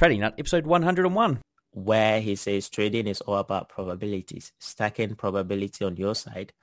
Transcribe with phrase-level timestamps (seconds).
[0.00, 1.42] Trading Nut, episode 101.
[1.72, 6.54] Where he says trading is all about probabilities, stacking probability on your side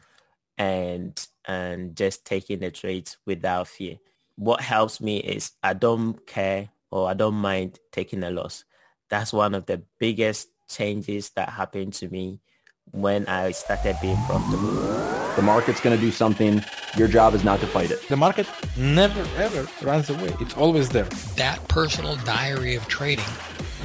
[0.57, 3.97] and and just taking the trades without fear.
[4.37, 8.65] What helps me is I don't care or I don't mind taking a loss.
[9.07, 12.41] That's one of the biggest changes that happened to me
[12.89, 15.26] when I started being profitable.
[15.37, 16.65] The market's going to do something.
[16.97, 18.09] Your job is not to fight it.
[18.09, 20.35] The market never ever runs away.
[20.41, 21.03] It's always there.
[21.35, 23.23] That personal diary of trading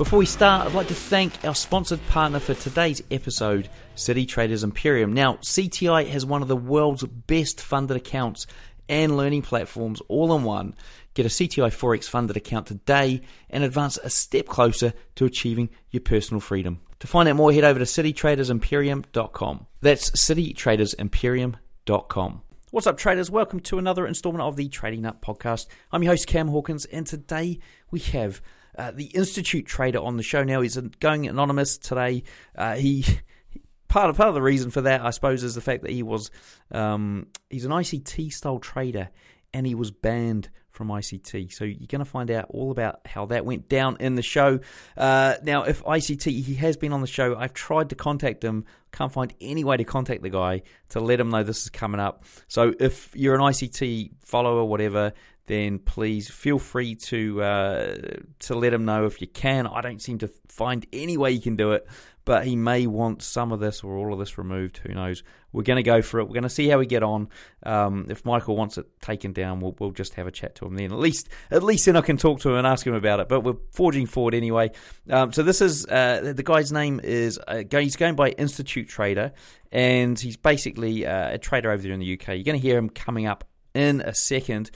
[0.00, 4.64] Before we start, I'd like to thank our sponsored partner for today's episode, City Traders
[4.64, 5.12] Imperium.
[5.12, 8.46] Now, CTI has one of the world's best funded accounts
[8.88, 10.74] and learning platforms all in one.
[11.12, 13.20] Get a CTI Forex funded account today
[13.50, 16.80] and advance a step closer to achieving your personal freedom.
[17.00, 19.66] To find out more, head over to citytradersimperium.com.
[19.82, 22.42] That's citytradersimperium.com.
[22.70, 23.30] What's up, traders?
[23.30, 25.66] Welcome to another installment of the Trading Nut podcast.
[25.92, 27.58] I'm your host, Cam Hawkins, and today
[27.90, 28.40] we have
[28.80, 30.42] uh, the Institute trader on the show.
[30.42, 32.22] Now he's going anonymous today.
[32.56, 33.04] Uh, he
[33.88, 36.02] part of part of the reason for that, I suppose, is the fact that he
[36.02, 36.30] was
[36.70, 39.10] um, he's an ICT style trader,
[39.52, 41.52] and he was banned from ICT.
[41.52, 44.60] So you're going to find out all about how that went down in the show.
[44.96, 47.36] Uh, now, if ICT, he has been on the show.
[47.36, 51.20] I've tried to contact him, can't find any way to contact the guy to let
[51.20, 52.24] him know this is coming up.
[52.48, 55.12] So if you're an ICT follower, whatever,
[55.46, 57.96] then please feel free to uh,
[58.40, 59.66] to let him know if you can.
[59.66, 61.86] I don't seem to find any way you can do it,
[62.24, 64.78] but he may want some of this or all of this removed.
[64.78, 65.22] Who knows?
[65.52, 66.24] We're going to go for it.
[66.24, 67.28] We're going to see how we get on.
[67.64, 70.76] Um, if Michael wants it taken down, we'll, we'll just have a chat to him
[70.76, 70.92] then.
[70.92, 73.28] At least, at least then I can talk to him and ask him about it.
[73.28, 74.70] But we're forging forward anyway.
[75.08, 79.32] Um, so this is uh, the guy's name is uh, he's going by Institute Trader,
[79.72, 82.28] and he's basically uh, a trader over there in the UK.
[82.28, 84.70] You're going to hear him coming up in a second.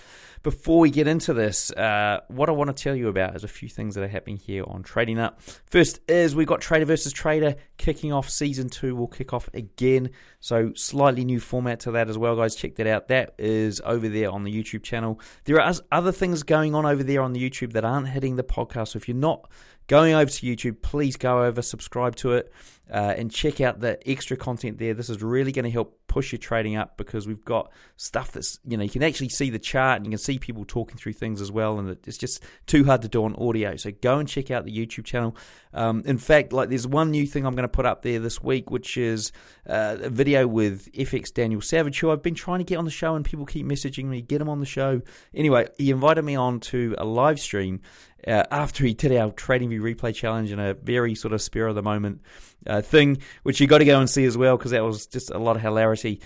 [0.44, 3.48] Before we get into this, uh, what I want to tell you about is a
[3.48, 5.40] few things that are happening here on Trading Nut.
[5.64, 8.28] First is we've got Trader versus Trader kicking off.
[8.28, 10.10] Season two will kick off again,
[10.40, 12.54] so slightly new format to that as well, guys.
[12.54, 13.08] Check that out.
[13.08, 15.18] That is over there on the YouTube channel.
[15.44, 18.44] There are other things going on over there on the YouTube that aren't hitting the
[18.44, 18.88] podcast.
[18.88, 19.50] So if you're not
[19.86, 22.52] going over to YouTube, please go over, subscribe to it,
[22.90, 24.94] uh, and check out the extra content there.
[24.94, 28.58] This is really going to help push your trading up because we've got stuff that's,
[28.64, 31.14] you know, you can actually see the chart and you can see people talking through
[31.14, 31.78] things as well.
[31.78, 33.76] And it's just too hard to do on audio.
[33.76, 35.36] So go and check out the YouTube channel.
[35.72, 38.42] Um, in fact, like there's one new thing I'm going to put up there this
[38.42, 39.32] week, which is
[39.66, 42.90] uh, a video with FX Daniel Savage, who I've been trying to get on the
[42.90, 45.00] show and people keep messaging me, get him on the show.
[45.34, 47.80] Anyway, he invited me on to a live stream
[48.26, 51.74] uh, after he did our TradingView replay challenge in a very sort of spur of
[51.74, 52.20] the moment
[52.66, 55.30] uh, thing, which you got to go and see as well because that was just
[55.30, 56.20] a lot of hilarity.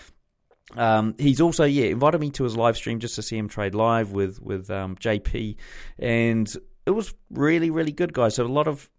[0.77, 3.75] Um, he's also yeah invited me to his live stream just to see him trade
[3.75, 5.57] live with with um, JP,
[5.99, 6.55] and
[6.85, 8.35] it was really really good, guys.
[8.35, 8.91] So a lot of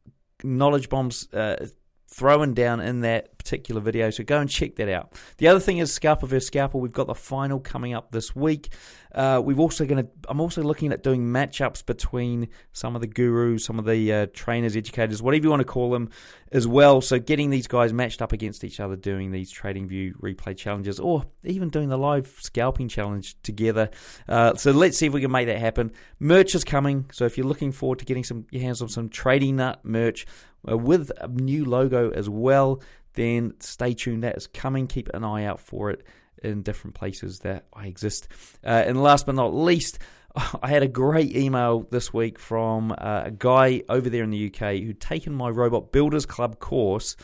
[0.43, 1.67] knowledge bombs uh,
[2.11, 4.09] thrown down in that particular video.
[4.09, 5.13] So go and check that out.
[5.37, 6.77] The other thing is scalper versus scalper.
[6.77, 8.69] We've got the final coming up this week.
[9.13, 10.09] Uh, we've also going to.
[10.27, 14.27] I'm also looking at doing matchups between some of the gurus, some of the uh,
[14.33, 16.09] trainers, educators, whatever you want to call them,
[16.51, 17.01] as well.
[17.01, 21.25] So getting these guys matched up against each other, doing these TradingView replay challenges, or
[21.43, 23.89] even doing the live scalping challenge together.
[24.27, 25.91] Uh, so let's see if we can make that happen.
[26.19, 27.05] Merch is coming.
[27.11, 30.27] So if you're looking forward to getting some your hands on some Trading Nut merch
[30.63, 32.81] with a new logo as well,
[33.13, 34.23] then stay tuned.
[34.23, 34.87] That is coming.
[34.87, 36.05] Keep an eye out for it
[36.43, 38.27] in different places that I exist.
[38.63, 39.99] Uh, and last but not least,
[40.61, 44.47] I had a great email this week from uh, a guy over there in the
[44.47, 47.15] UK who'd taken my Robot Builders Club course.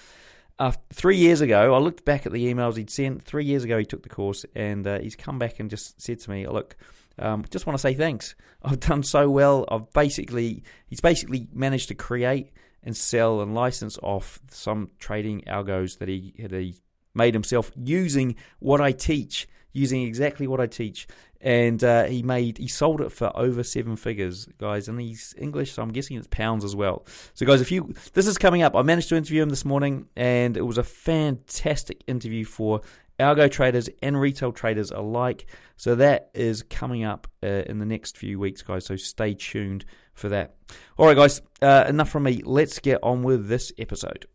[0.58, 3.23] Uh, three years ago, I looked back at the emails he'd sent.
[3.23, 6.20] Three years ago, he took the course, and uh, he's come back and just said
[6.22, 6.78] to me, "Look,
[7.20, 8.35] um, just want to say thanks.
[8.64, 9.66] I've done so well.
[9.70, 12.52] I've basically, he's basically managed to create
[12.85, 16.76] and sell and license off some trading algos that he had he
[17.14, 21.08] made himself using what I teach, using exactly what I teach.
[21.41, 24.87] And uh, he made he sold it for over seven figures, guys.
[24.87, 27.05] And he's English, so I'm guessing it's pounds as well.
[27.34, 30.08] So, guys, if you this is coming up, I managed to interview him this morning,
[30.16, 32.81] and it was a fantastic interview for
[33.20, 35.46] algo traders and retail traders alike.
[35.78, 38.85] So that is coming up uh, in the next few weeks, guys.
[38.85, 39.85] So stay tuned
[40.16, 40.56] for that.
[40.97, 42.41] All right, guys, uh, enough from me.
[42.44, 44.26] Let's get on with this episode.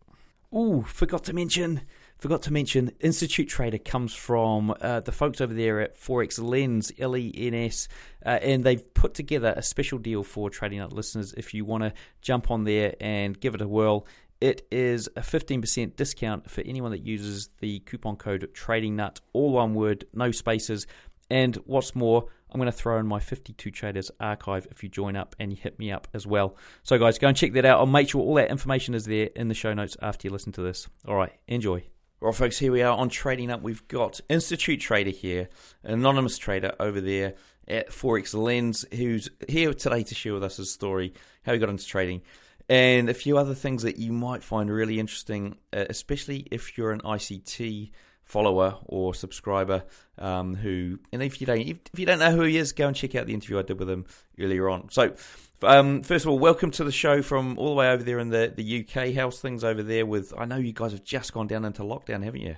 [0.55, 1.83] Ooh, forgot to mention
[2.21, 6.93] Forgot to mention, Institute Trader comes from uh, the folks over there at Forex Lens,
[6.99, 7.89] L E N S,
[8.27, 11.33] uh, and they've put together a special deal for Trading Nut listeners.
[11.33, 14.07] If you want to jump on there and give it a whirl,
[14.39, 19.53] it is a 15% discount for anyone that uses the coupon code Trading Nut, all
[19.53, 20.87] one word, no spaces.
[21.31, 25.17] And what's more, I'm going to throw in my 52 Traders archive if you join
[25.17, 26.57] up and you hit me up as well.
[26.83, 27.79] So, guys, go and check that out.
[27.79, 30.53] I'll make sure all that information is there in the show notes after you listen
[30.53, 30.89] to this.
[31.07, 31.85] All right, enjoy.
[32.21, 33.63] Well, folks, here we are on Trading Nut.
[33.63, 35.49] We've got Institute Trader here,
[35.85, 37.35] an anonymous trader over there
[37.67, 41.15] at Forex Lens, who's here today to share with us his story,
[41.45, 42.21] how he got into trading,
[42.69, 46.93] and a few other things that you might find really interesting, uh, especially if you're
[46.93, 47.91] an ICT
[48.31, 49.83] follower or subscriber
[50.19, 52.95] um, who and if you don't if you don't know who he is go and
[52.95, 54.07] check out the interview I did with him
[54.39, 55.15] earlier on so
[55.63, 58.31] um, first of all, welcome to the show from all the way over there in
[58.31, 59.13] the, the UK.
[59.15, 60.07] How's things over there?
[60.07, 62.57] With I know you guys have just gone down into lockdown, haven't you?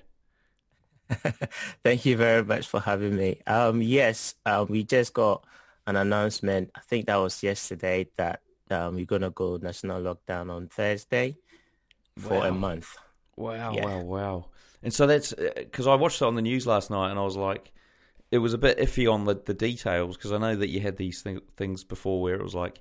[1.82, 3.40] Thank you very much for having me.
[3.46, 5.44] Um, yes, uh, we just got
[5.86, 6.70] an announcement.
[6.74, 8.40] I think that was yesterday that
[8.70, 11.36] um, we're gonna go national lockdown on Thursday
[12.18, 12.42] for wow.
[12.42, 12.96] a month.
[13.36, 13.84] Wow, yeah.
[13.84, 14.46] wow, wow!
[14.82, 17.22] And so that's because uh, I watched it on the news last night, and I
[17.22, 17.72] was like,
[18.30, 20.96] it was a bit iffy on the, the details because I know that you had
[20.96, 22.80] these th- things before where it was like,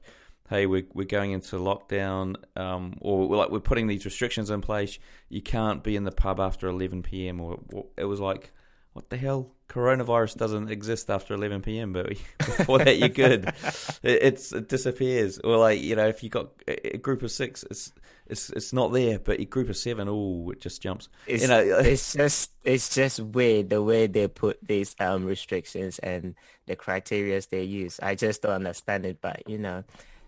[0.49, 4.61] hey, we're we're going into lockdown, um, or we're like we're putting these restrictions in
[4.61, 4.97] place.
[5.29, 7.41] You can't be in the pub after 11 p.m.
[7.41, 7.59] Or
[7.97, 8.51] it was like,
[8.93, 9.51] what the hell?
[9.69, 11.93] Coronavirus doesn't exist after 11 p.m.
[11.93, 13.53] But before that, you're good.
[14.03, 15.39] it, it disappears.
[15.39, 17.93] Or like you know, if you got a group of six, it's
[18.31, 21.09] it's it's not there, but a group of seven, oh, it just jumps.
[21.27, 25.99] It's, you know, it's just it's just weird the way they put these um restrictions
[25.99, 26.35] and
[26.65, 27.99] the criteria they use.
[28.01, 29.83] I just don't understand it, but you know,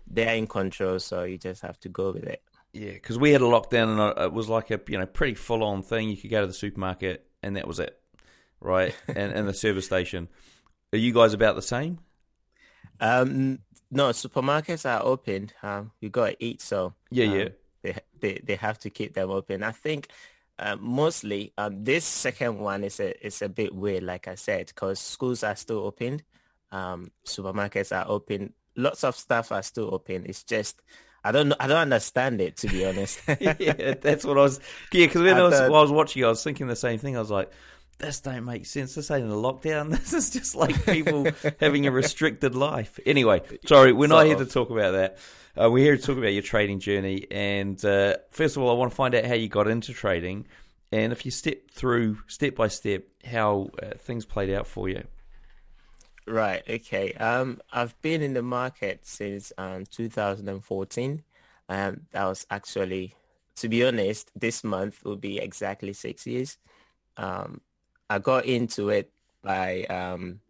[0.06, 2.42] they're in control, so you just have to go with it.
[2.74, 5.64] Yeah, because we had a lockdown and it was like a you know pretty full
[5.64, 6.10] on thing.
[6.10, 7.98] You could go to the supermarket and that was it,
[8.60, 8.94] right?
[9.08, 10.28] and and the service station.
[10.92, 11.98] Are you guys about the same?
[13.00, 13.60] Um,
[13.90, 15.50] no, supermarkets are open.
[15.62, 17.48] Um, you got to eat, so yeah, um, yeah
[17.84, 19.62] they they they have to keep them open.
[19.62, 20.08] I think
[20.58, 24.66] uh, mostly um, this second one is a is a bit weird, like I said,
[24.66, 26.22] because schools are still open,
[26.72, 30.24] um, supermarkets are open, lots of stuff are still open.
[30.26, 30.80] It's just
[31.22, 31.56] I don't know.
[31.60, 33.20] I don't understand it to be honest.
[33.40, 34.60] yeah, that's what I was.
[34.92, 37.16] Yeah, because when I, I, was, I was watching, I was thinking the same thing.
[37.16, 37.50] I was like,
[37.98, 38.94] this don't make sense.
[38.94, 39.90] This ain't a lockdown.
[40.04, 41.26] This is just like people
[41.60, 42.98] having a restricted life.
[43.06, 45.18] Anyway, sorry, we're not here to talk about that.
[45.60, 47.26] Uh, we're here to talk about your trading journey.
[47.30, 50.46] And uh, first of all, I want to find out how you got into trading,
[50.90, 55.04] and if you step through step by step how uh, things played out for you.
[56.26, 56.62] Right.
[56.68, 57.12] Okay.
[57.14, 61.22] Um, I've been in the market since um 2014.
[61.68, 63.14] Um, that was actually,
[63.56, 66.58] to be honest, this month will be exactly six years.
[67.16, 67.60] Um,
[68.08, 69.10] I got into it
[69.42, 70.40] by um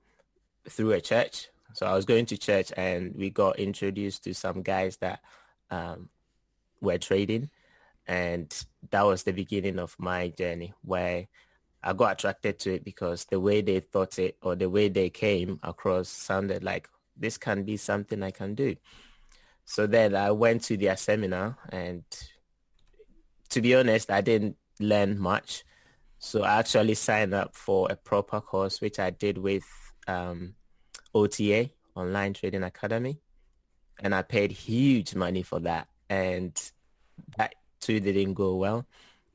[0.69, 1.49] through a church.
[1.75, 5.21] So I was going to church and we got introduced to some guys that
[5.71, 6.09] um,
[6.81, 7.51] were trading.
[8.07, 8.55] And
[8.91, 11.27] that was the beginning of my journey where
[11.83, 15.11] I got attracted to it because the way they thought it or the way they
[15.11, 18.77] came across sounded like this can be something I can do.
[19.65, 22.05] So then I went to their seminar and
[23.51, 25.65] to be honest, I didn't learn much.
[26.25, 29.63] So I actually signed up for a proper course, which I did with
[30.09, 30.55] um,
[31.15, 33.21] OTA, Online Trading Academy.
[34.01, 35.87] And I paid huge money for that.
[36.09, 36.59] And
[37.37, 38.87] that too didn't go well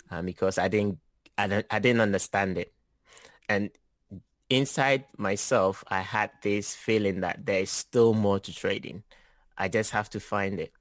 [0.10, 0.98] um, because I didn't,
[1.38, 2.74] I I didn't understand it.
[3.48, 3.70] And
[4.50, 9.04] inside myself, I had this feeling that there is still more to trading.
[9.56, 10.74] I just have to find it.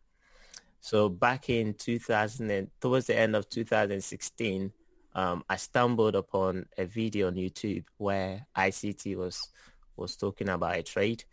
[0.81, 4.73] So back in 2000 and towards the end of 2016,
[5.19, 9.51] um, I stumbled upon a video on YouTube where ICT was
[9.97, 11.25] was talking about a trade,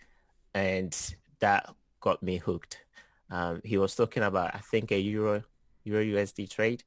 [0.56, 0.92] and
[1.40, 1.70] that
[2.02, 2.84] got me hooked.
[3.30, 5.44] Um, he was talking about I think a euro
[5.84, 6.84] euro USD trade,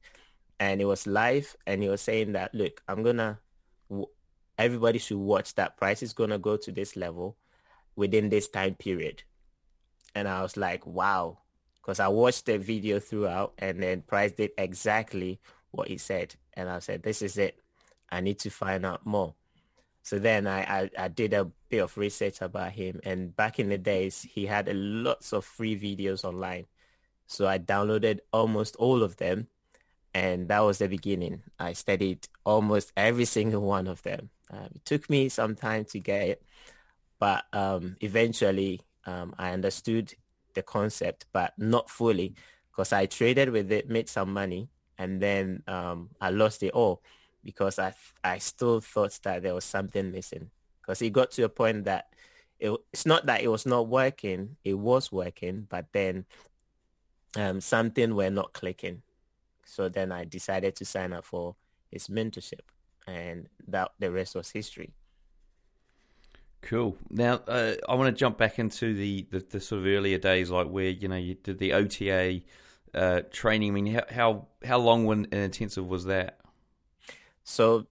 [0.59, 3.39] and it was live, and he was saying that look, I'm gonna
[4.57, 7.37] everybody should watch that price is gonna go to this level
[7.95, 9.23] within this time period,
[10.15, 11.37] and I was like, wow,
[11.81, 15.39] because I watched the video throughout, and then price did exactly
[15.71, 17.59] what he said, and I said, this is it.
[18.09, 19.35] I need to find out more.
[20.03, 22.99] So then I, I, I, did a bit of research about him.
[23.03, 26.65] And back in the days, he had a lots of free videos online.
[27.27, 29.47] So I downloaded almost all of them.
[30.13, 31.43] And that was the beginning.
[31.59, 34.29] I studied almost every single one of them.
[34.49, 36.43] Um, it took me some time to get it.
[37.19, 40.13] But um, eventually, um, I understood
[40.55, 42.35] the the concept, but not fully
[42.69, 47.01] because I traded with it, made some money, and then um, I lost it all
[47.43, 50.51] because I I still thought that there was something missing
[50.81, 52.09] because it got to a point that
[52.59, 56.25] it, it's not that it was not working, it was working, but then
[57.37, 59.01] um, something were not clicking.
[59.65, 61.55] So then I decided to sign up for
[61.89, 62.67] his mentorship,
[63.07, 64.91] and that the rest was history.
[66.61, 66.97] Cool.
[67.09, 70.49] Now uh, I want to jump back into the, the, the, sort of earlier days,
[70.49, 72.41] like where you know you did the OTA
[72.93, 73.71] uh, training.
[73.71, 76.39] I mean, how how, how long and intensive was that?
[77.43, 77.87] So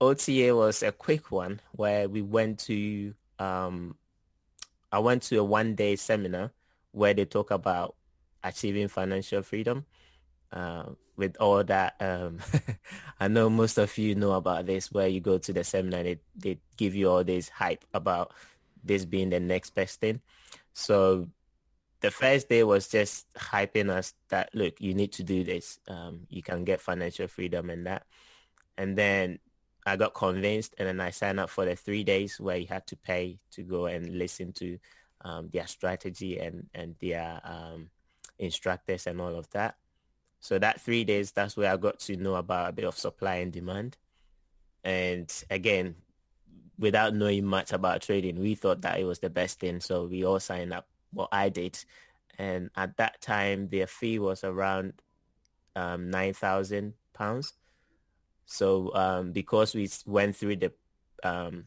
[0.00, 3.14] OTA was a quick one where we went to.
[3.38, 3.96] Um,
[4.90, 6.52] I went to a one day seminar
[6.92, 7.96] where they talk about
[8.44, 9.86] achieving financial freedom.
[10.52, 12.38] Uh, with all that, um,
[13.20, 16.18] I know most of you know about this, where you go to the seminar, they,
[16.36, 18.32] they give you all this hype about
[18.82, 20.20] this being the next best thing.
[20.72, 21.28] So
[22.02, 25.78] the first day was just hyping us that, look, you need to do this.
[25.88, 28.04] Um, you can get financial freedom and that.
[28.76, 29.38] And then
[29.86, 32.86] I got convinced and then I signed up for the three days where you had
[32.88, 34.78] to pay to go and listen to
[35.22, 37.90] um, their strategy and, and their um,
[38.38, 39.76] instructors and all of that.
[40.40, 43.36] So that three days, that's where I got to know about a bit of supply
[43.36, 43.96] and demand.
[44.82, 45.94] And again,
[46.78, 49.78] without knowing much about trading, we thought that it was the best thing.
[49.78, 50.88] So we all signed up.
[51.12, 51.78] Well, I did.
[52.38, 54.94] And at that time, their fee was around
[55.76, 57.54] um, 9,000 pounds.
[58.46, 60.72] So um, because we went through the,
[61.22, 61.64] um,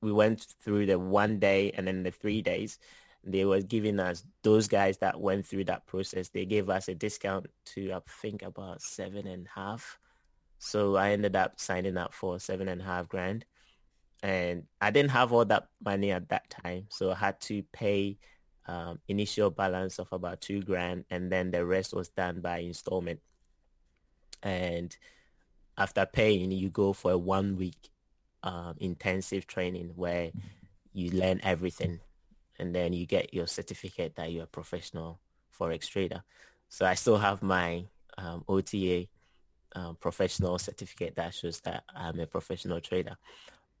[0.00, 2.78] we went through the one day and then the three days,
[3.26, 6.28] they were giving us those guys that went through that process.
[6.28, 9.98] They gave us a discount to I think about seven and a half.
[10.58, 13.44] So I ended up signing up for seven and a half grand,
[14.22, 18.18] and I didn't have all that money at that time, so I had to pay
[18.66, 23.20] um, initial balance of about two grand, and then the rest was done by installment.
[24.42, 24.96] And
[25.76, 27.90] after paying, you go for a one week
[28.42, 30.30] um, intensive training where
[30.92, 32.00] you learn everything
[32.58, 35.18] and then you get your certificate that you're a professional
[35.58, 36.22] forex trader.
[36.68, 37.84] So I still have my
[38.16, 39.06] um, OTA
[39.74, 43.16] um, professional certificate that shows that I'm a professional trader.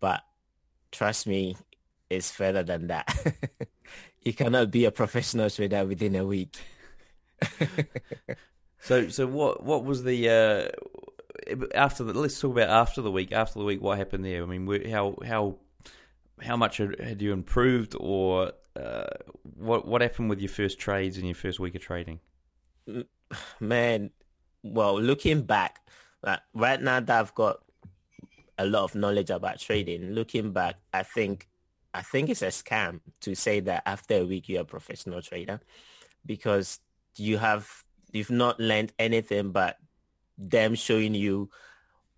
[0.00, 0.22] But
[0.90, 1.56] trust me,
[2.16, 3.14] it's further than that.
[4.22, 6.56] you cannot be a professional trader within a week.
[8.80, 9.62] so, so what?
[9.62, 12.12] What was the uh, after the?
[12.12, 13.32] Let's talk about after the week.
[13.32, 14.42] After the week, what happened there?
[14.42, 15.58] I mean, how how
[16.40, 19.04] how much had you improved, or uh,
[19.56, 22.20] what what happened with your first trades in your first week of trading?
[23.60, 24.10] Man,
[24.62, 25.80] well, looking back,
[26.22, 27.60] like, right now that I've got
[28.58, 31.48] a lot of knowledge about trading, looking back, I think
[31.94, 35.60] I think it's a scam to say that after a week you're a professional trader
[36.26, 36.80] because
[37.16, 37.70] you have
[38.12, 39.78] you've not learned anything but
[40.36, 41.50] them showing you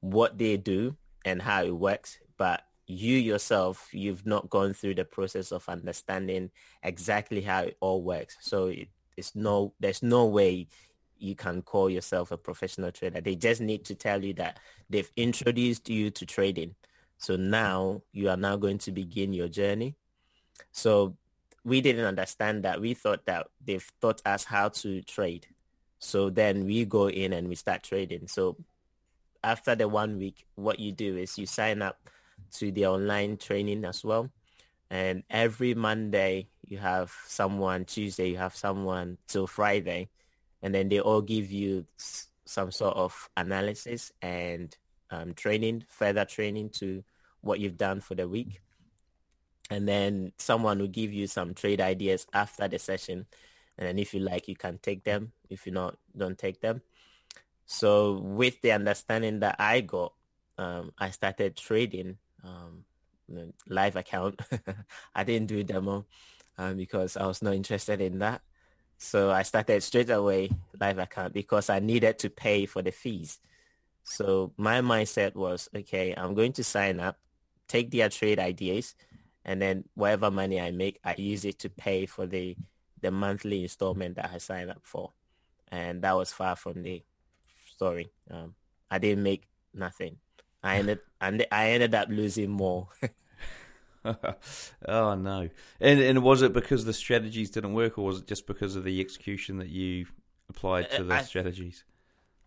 [0.00, 5.04] what they do and how it works, but you yourself, you've not gone through the
[5.04, 6.50] process of understanding
[6.82, 8.36] exactly how it all works.
[8.40, 10.68] So it, it's no, there's no way
[11.18, 13.20] you can call yourself a professional trader.
[13.20, 16.74] They just need to tell you that they've introduced you to trading.
[17.18, 19.96] So now you are now going to begin your journey.
[20.72, 21.16] So
[21.64, 22.80] we didn't understand that.
[22.80, 25.46] We thought that they've taught us how to trade.
[25.98, 28.28] So then we go in and we start trading.
[28.28, 28.56] So
[29.42, 32.08] after the one week, what you do is you sign up
[32.54, 34.30] to the online training as well.
[34.90, 40.08] And every Monday you have someone, Tuesday you have someone till Friday,
[40.62, 41.86] and then they all give you
[42.44, 44.76] some sort of analysis and
[45.10, 47.04] um, training, further training to
[47.40, 48.60] what you've done for the week.
[49.70, 53.26] And then someone will give you some trade ideas after the session.
[53.78, 55.32] And then if you like, you can take them.
[55.50, 56.82] If you not, don't take them.
[57.66, 60.12] So with the understanding that I got,
[60.56, 62.84] um, I started trading um,
[63.68, 64.40] live account.
[65.14, 66.06] I didn't do demo
[66.58, 68.42] um, because I was not interested in that.
[68.98, 73.38] So I started straight away live account because I needed to pay for the fees.
[74.06, 77.18] So my mindset was, okay, I'm going to sign up,
[77.66, 78.94] take their trade ideas,
[79.44, 82.56] and then whatever money I make, I use it to pay for the
[83.02, 85.12] the monthly installment that I signed up for.
[85.68, 87.02] And that was far from the
[87.66, 88.10] story.
[88.30, 88.54] Um,
[88.90, 90.16] I didn't make nothing.
[90.62, 92.88] I ended and I ended up losing more.
[94.04, 95.50] oh no!
[95.80, 98.84] And and was it because the strategies didn't work, or was it just because of
[98.84, 100.06] the execution that you
[100.48, 101.82] applied to the I, strategies?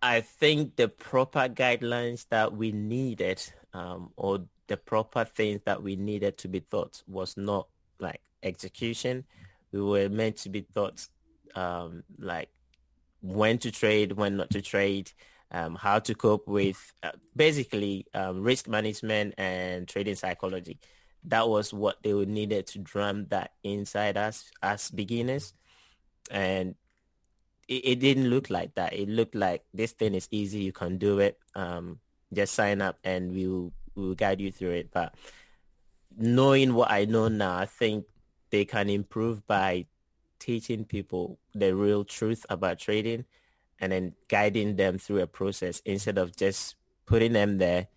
[0.02, 3.42] I think the proper guidelines that we needed,
[3.74, 7.68] um, or the proper things that we needed to be taught, was not
[8.00, 9.26] like execution,
[9.72, 11.08] we were meant to be taught
[11.56, 12.50] um, like
[13.22, 15.12] when to trade, when not to trade,
[15.52, 20.80] um, how to cope with uh, basically um, risk management and trading psychology.
[21.26, 25.54] That was what they needed to drum that inside us as beginners.
[26.32, 26.76] And
[27.70, 28.94] it, it, didn't look like that.
[28.94, 30.60] It looked like this thing is easy.
[30.60, 31.38] You can do it.
[31.56, 32.00] Um,
[32.34, 34.90] just sign up and we'll, we'll guide you through it.
[34.92, 35.14] But
[36.18, 38.06] knowing what I know now, I think
[38.50, 39.86] they can improve by
[40.40, 43.26] teaching people the real truth about trading
[43.80, 47.88] and then guiding them through a process instead of just putting them there,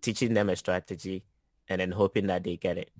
[0.00, 1.24] teaching them a strategy,
[1.68, 2.90] and then hoping that they get it.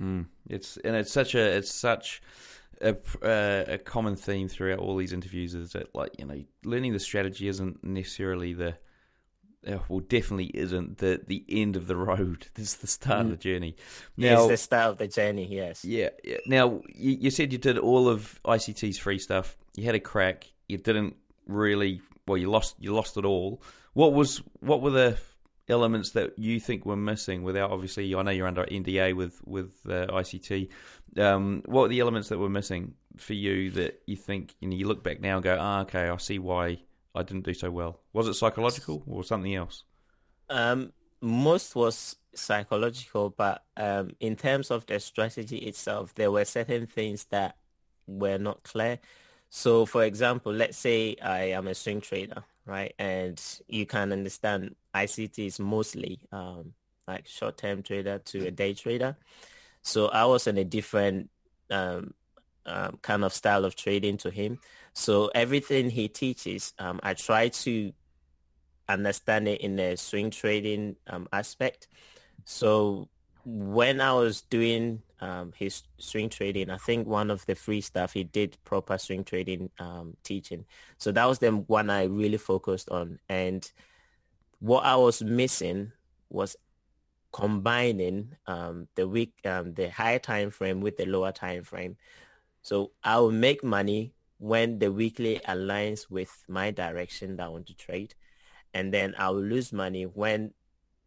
[0.00, 2.22] Mm, it's and it's such a it's such
[2.80, 6.92] a, uh, a common theme throughout all these interviews is that like you know learning
[6.92, 8.76] the strategy isn't necessarily the
[9.66, 12.46] uh, well definitely isn't the the end of the road.
[12.54, 13.24] This is the start mm.
[13.24, 13.76] of the journey.
[14.16, 15.46] Now, it's the start of the journey.
[15.50, 15.84] Yes.
[15.84, 16.10] Yeah.
[16.24, 16.38] yeah.
[16.46, 19.56] Now you, you said you did all of ICT's free stuff.
[19.76, 21.16] You had a crack you didn't
[21.46, 23.62] really well you lost you lost it all.
[23.94, 25.18] What was what were the
[25.68, 29.72] elements that you think were missing without obviously I know you're under NDA with with
[29.86, 30.68] uh, ICT.
[31.16, 34.76] Um, what are the elements that were missing for you that you think you know
[34.76, 36.78] you look back now and go ah okay I see why
[37.14, 38.00] I didn't do so well.
[38.12, 39.84] Was it psychological or something else?
[40.50, 46.86] Um, most was psychological, but um, in terms of the strategy itself, there were certain
[46.86, 47.56] things that
[48.06, 48.98] were not clear.
[49.50, 52.94] So for example, let's say I am a swing trader, right?
[52.98, 56.74] And you can understand ICT is mostly um,
[57.08, 59.16] like short-term trader to a day trader.
[59.82, 61.30] So I was in a different
[61.70, 62.12] um,
[62.66, 64.60] um, kind of style of trading to him.
[64.92, 67.92] So everything he teaches, um, I try to
[68.88, 71.88] understand it in the swing trading um, aspect.
[72.44, 73.08] So
[73.50, 78.12] when I was doing um, his swing trading, I think one of the free stuff
[78.12, 80.66] he did proper swing trading um, teaching.
[80.98, 83.18] So that was the one I really focused on.
[83.30, 83.70] And
[84.60, 85.92] what I was missing
[86.28, 86.56] was
[87.32, 91.96] combining um, the week, um, the higher time frame with the lower time frame.
[92.60, 97.66] So I will make money when the weekly aligns with my direction that I want
[97.68, 98.14] to trade.
[98.74, 100.52] And then I will lose money when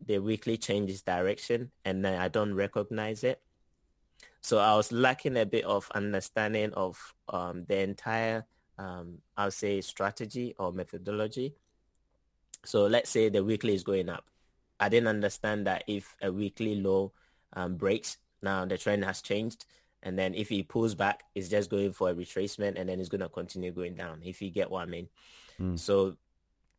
[0.06, 3.42] the weekly changes direction and then I don't recognize it.
[4.42, 6.98] So I was lacking a bit of understanding of
[7.30, 8.46] um, the entire,
[8.78, 11.54] um, I'll say, strategy or methodology.
[12.66, 14.26] So let's say the weekly is going up.
[14.80, 17.14] I didn't understand that if a weekly low
[17.54, 19.66] um, breaks, now the trend has changed.
[20.04, 23.10] And then if he pulls back, it's just going for a retracement and then it's
[23.10, 25.08] going to continue going down, if you get what I mean.
[25.60, 25.78] Mm.
[25.78, 26.18] So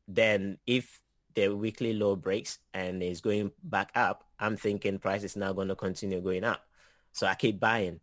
[0.08, 1.00] then if
[1.34, 5.68] the weekly low breaks and is going back up, I'm thinking price is now going
[5.68, 6.64] to continue going up.
[7.12, 8.00] So I keep buying.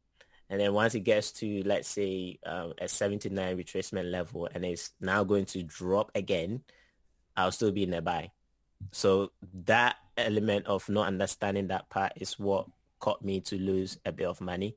[0.50, 4.92] And then once it gets to, let's say, uh, a 79 retracement level and it's
[5.00, 6.62] now going to drop again,
[7.38, 8.32] I'll still be in a buy.
[8.92, 9.32] So
[9.66, 12.68] that element of not understanding that part is what
[13.00, 14.76] caught me to lose a bit of money.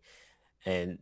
[0.67, 0.99] And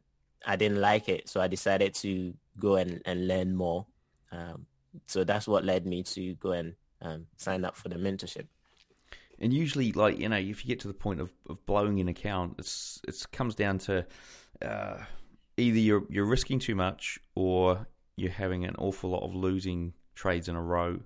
[0.47, 1.29] I didn't like it.
[1.29, 3.87] So I decided to go and, and learn more.
[4.31, 4.67] Um,
[5.07, 8.47] so that's what led me to go and um, sign up for the mentorship.
[9.39, 12.09] And usually, like you know, if you get to the point of, of blowing an
[12.09, 14.07] account, it's it comes down to
[14.61, 14.99] uh,
[15.57, 17.87] either you're you're risking too much or
[18.17, 21.01] you're having an awful lot of losing trades in a row,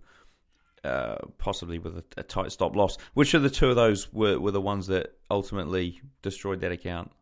[0.83, 2.97] uh, possibly with a, a, tight stop loss.
[3.15, 7.13] Which of the two of those were, were the ones that ultimately destroyed that account?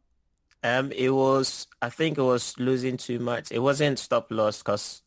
[0.64, 3.50] Um, it was I think it was losing too much.
[3.50, 5.01] It wasn't stop loss because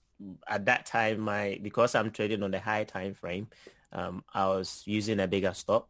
[0.48, 3.48] at that time, my because I'm trading on the high time frame,
[3.92, 5.90] um, I was using a bigger stop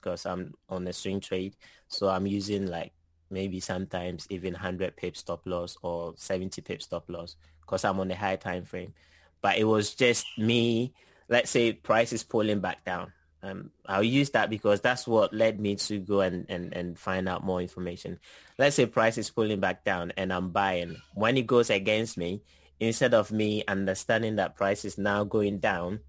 [0.00, 1.56] because I'm on a swing trade.
[1.88, 2.92] So I'm using like
[3.30, 8.08] maybe sometimes even 100 pip stop loss or 70 pip stop loss because I'm on
[8.08, 8.94] the high time frame.
[9.42, 10.92] But it was just me.
[11.28, 13.12] Let's say price is pulling back down.
[13.42, 17.28] Um, I'll use that because that's what led me to go and, and, and find
[17.28, 18.18] out more information.
[18.58, 20.96] Let's say price is pulling back down and I'm buying.
[21.14, 22.42] When it goes against me,
[22.80, 26.00] instead of me understanding that price is now going down,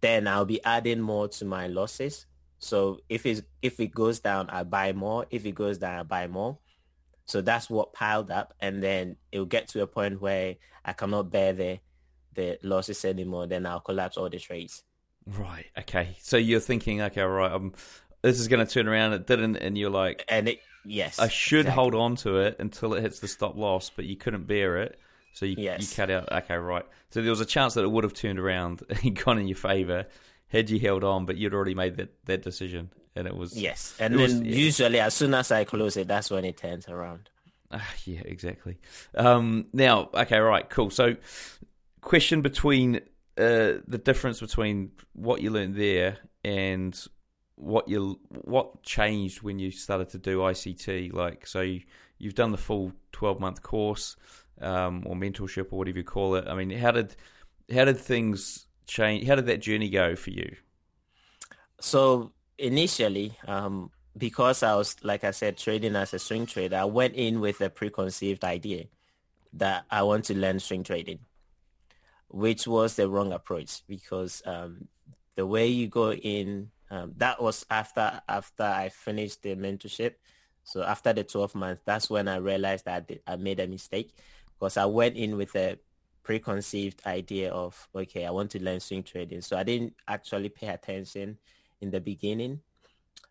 [0.00, 2.26] then I'll be adding more to my losses.
[2.58, 5.26] So if it if it goes down, I buy more.
[5.30, 6.58] If it goes down, I buy more.
[7.26, 11.30] So that's what piled up, and then it'll get to a point where I cannot
[11.30, 11.80] bear the
[12.34, 13.46] the losses anymore.
[13.46, 14.82] Then I'll collapse all the trades.
[15.26, 15.66] Right.
[15.76, 16.16] Okay.
[16.20, 17.72] So you're thinking, okay, right, um,
[18.22, 19.12] this is going to turn around.
[19.12, 21.82] It didn't, and you're like, and it, yes, I should exactly.
[21.82, 25.00] hold on to it until it hits the stop loss, but you couldn't bear it.
[25.36, 25.82] So you, yes.
[25.82, 26.32] you cut out.
[26.32, 26.86] Okay, right.
[27.10, 29.56] So there was a chance that it would have turned around and gone in your
[29.56, 30.06] favour
[30.48, 33.94] had you held on, but you'd already made that, that decision, and it was yes.
[34.00, 37.28] And then was, usually, as soon as I close it, that's when it turns around.
[37.70, 38.78] Uh, yeah, exactly.
[39.14, 40.88] Um, now, okay, right, cool.
[40.88, 41.16] So,
[42.00, 42.96] question between
[43.36, 46.98] uh, the difference between what you learned there and
[47.56, 51.12] what you what changed when you started to do ICT.
[51.12, 51.60] Like, so
[52.16, 54.16] you've done the full twelve month course
[54.60, 56.46] um, or mentorship or whatever you call it.
[56.46, 57.14] I mean, how did
[57.74, 59.26] how did things change?
[59.26, 60.56] How did that journey go for you?
[61.80, 66.84] So initially, um, because I was, like I said, trading as a swing trader, I
[66.84, 68.84] went in with a preconceived idea
[69.54, 71.18] that I want to learn swing trading,
[72.28, 74.88] which was the wrong approach because um,
[75.34, 80.14] the way you go in, um, that was after after I finished the mentorship.
[80.64, 84.16] So after the 12 months, that's when I realized that I made a mistake
[84.58, 85.78] because I went in with a
[86.22, 89.42] preconceived idea of, okay, I want to learn swing trading.
[89.42, 91.38] So I didn't actually pay attention
[91.80, 92.60] in the beginning.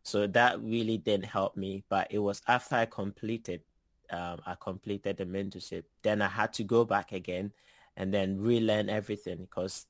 [0.03, 1.83] So that really didn't help me.
[1.89, 3.61] But it was after I completed,
[4.11, 5.83] um, I completed the mentorship.
[6.03, 7.51] Then I had to go back again
[7.97, 9.87] and then relearn everything because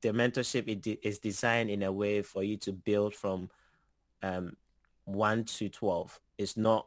[0.00, 3.50] the mentorship is designed in a way for you to build from
[4.22, 4.56] um,
[5.04, 6.20] 1 to 12.
[6.38, 6.86] It's not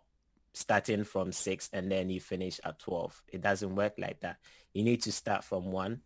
[0.58, 3.24] starting from 6 and then you finish at 12.
[3.34, 4.38] It doesn't work like that.
[4.74, 6.02] You need to start from 1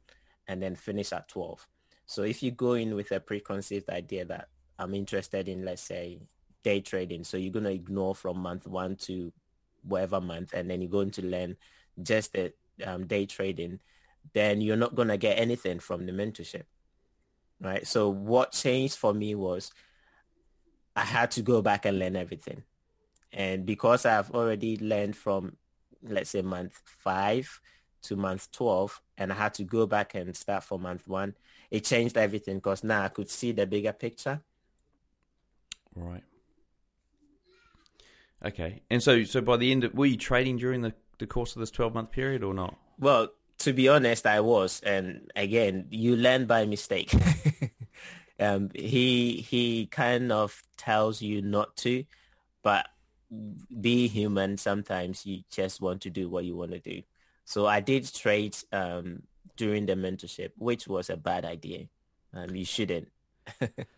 [0.47, 1.67] and then finish at 12.
[2.05, 6.19] So if you go in with a preconceived idea that I'm interested in, let's say,
[6.63, 9.31] day trading, so you're going to ignore from month 1 to
[9.83, 11.57] whatever month and then you're going to learn
[12.01, 12.53] just the
[12.85, 13.79] um, day trading,
[14.33, 16.63] then you're not going to get anything from the mentorship
[17.61, 17.85] right?
[17.87, 19.71] So what changed for me was
[20.95, 22.63] I had to go back and learn everything.
[23.33, 25.55] And because I've already learned from,
[26.03, 27.59] let's say, month five
[28.03, 31.35] to month 12, and I had to go back and start from month one,
[31.69, 34.41] it changed everything because now I could see the bigger picture.
[35.95, 36.23] Right.
[38.43, 38.81] Okay.
[38.89, 41.59] And so, so by the end of, were you trading during the, the course of
[41.59, 42.75] this 12 month period or not?
[42.99, 47.13] Well, to be honest, I was, and again, you learn by mistake.
[48.39, 52.03] um, he he kind of tells you not to,
[52.63, 52.87] but
[53.79, 54.57] be human.
[54.57, 57.01] Sometimes you just want to do what you want to do.
[57.45, 59.23] So I did trade um,
[59.57, 61.87] during the mentorship, which was a bad idea.
[62.33, 63.09] Um, you shouldn't.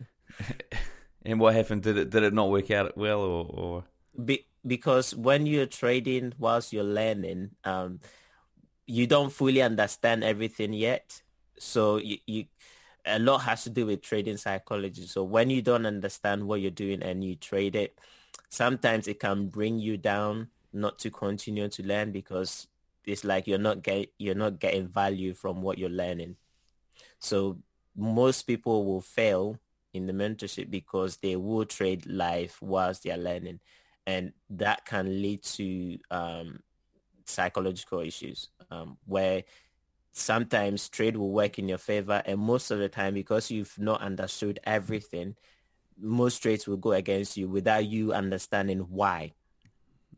[1.24, 1.82] and what happened?
[1.82, 3.44] Did it did it not work out well, or?
[3.46, 3.84] or...
[4.24, 8.00] Be, because when you're trading whilst you're learning, um,
[8.86, 11.22] you don't fully understand everything yet.
[11.58, 12.44] So you, you
[13.06, 15.06] a lot has to do with trading psychology.
[15.06, 17.98] So when you don't understand what you're doing and you trade it,
[18.54, 22.68] sometimes it can bring you down not to continue to learn because
[23.04, 26.36] it's like you're not get you're not getting value from what you're learning.
[27.18, 27.58] So
[27.96, 29.58] most people will fail
[29.92, 33.58] in the mentorship because they will trade life whilst they're learning,
[34.06, 36.60] and that can lead to um,
[37.26, 39.42] psychological issues um, where
[40.12, 44.00] sometimes trade will work in your favor and most of the time because you've not
[44.00, 45.34] understood everything
[45.98, 49.32] most trades will go against you without you understanding why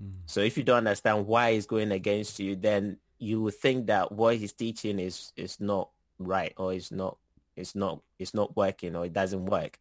[0.02, 0.12] mm.
[0.26, 4.12] so if you don't understand why he's going against you then you will think that
[4.12, 7.16] what he's teaching is is not right or it's not
[7.56, 9.78] it's not it's not working or it doesn't work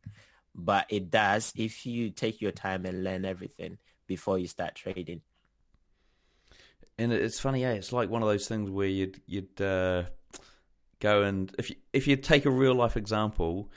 [0.54, 3.78] but it does if you take your time and learn everything
[4.08, 5.22] before you start trading
[6.98, 7.72] and it's funny, yeah.
[7.72, 10.04] It's like one of those things where you'd you'd uh,
[11.00, 13.70] go and if you if you take a real life example,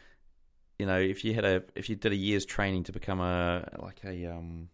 [0.78, 3.68] you know, if you had a if you did a year's training to become a
[3.78, 4.68] like a um,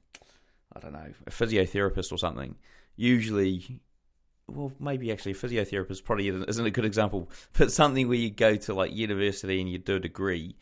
[0.74, 2.56] I don't know, a physiotherapist or something,
[2.96, 3.80] usually.
[4.46, 8.56] Well, maybe actually a physiotherapist probably isn't a good example, but something where you go
[8.56, 10.56] to like university and you do a degree,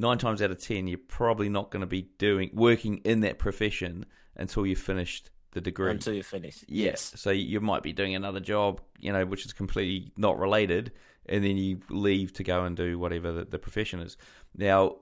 [0.00, 3.38] nine times out of ten, you're probably not going to be doing working in that
[3.38, 6.64] profession until you've finished the degree until you finish.
[6.66, 7.12] Yes.
[7.12, 7.20] yes.
[7.20, 10.90] So you might be doing another job, you know, which is completely not related,
[11.26, 14.16] and then you leave to go and do whatever the, the profession is.
[14.56, 14.96] Now,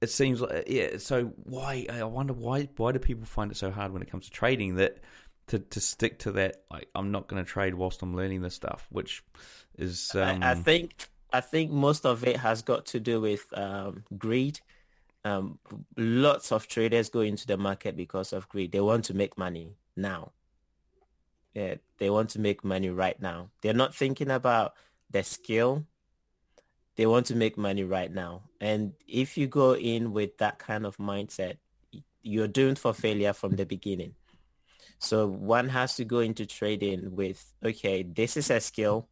[0.00, 0.98] it seems like yeah.
[0.98, 1.86] So why?
[1.90, 2.68] I wonder why.
[2.76, 4.98] Why do people find it so hard when it comes to trading that
[5.48, 6.62] to to stick to that?
[6.70, 9.24] Like, I'm not going to trade whilst I'm learning this stuff, which
[9.78, 10.14] is.
[10.14, 14.04] Um, I, I, think I think most of it has got to do with um,
[14.16, 14.60] greed
[15.26, 15.58] um,
[15.96, 18.70] lots of traders go into the market because of greed.
[18.70, 20.30] They want to make money now.
[21.52, 23.50] Yeah, they want to make money right now.
[23.60, 24.74] They're not thinking about
[25.10, 25.86] the skill.
[26.96, 28.42] They want to make money right now.
[28.60, 31.58] And if you go in with that kind of mindset,
[32.22, 34.14] you're doomed for failure from the beginning.
[34.98, 39.08] So one has to go into trading with, okay, this is a skill.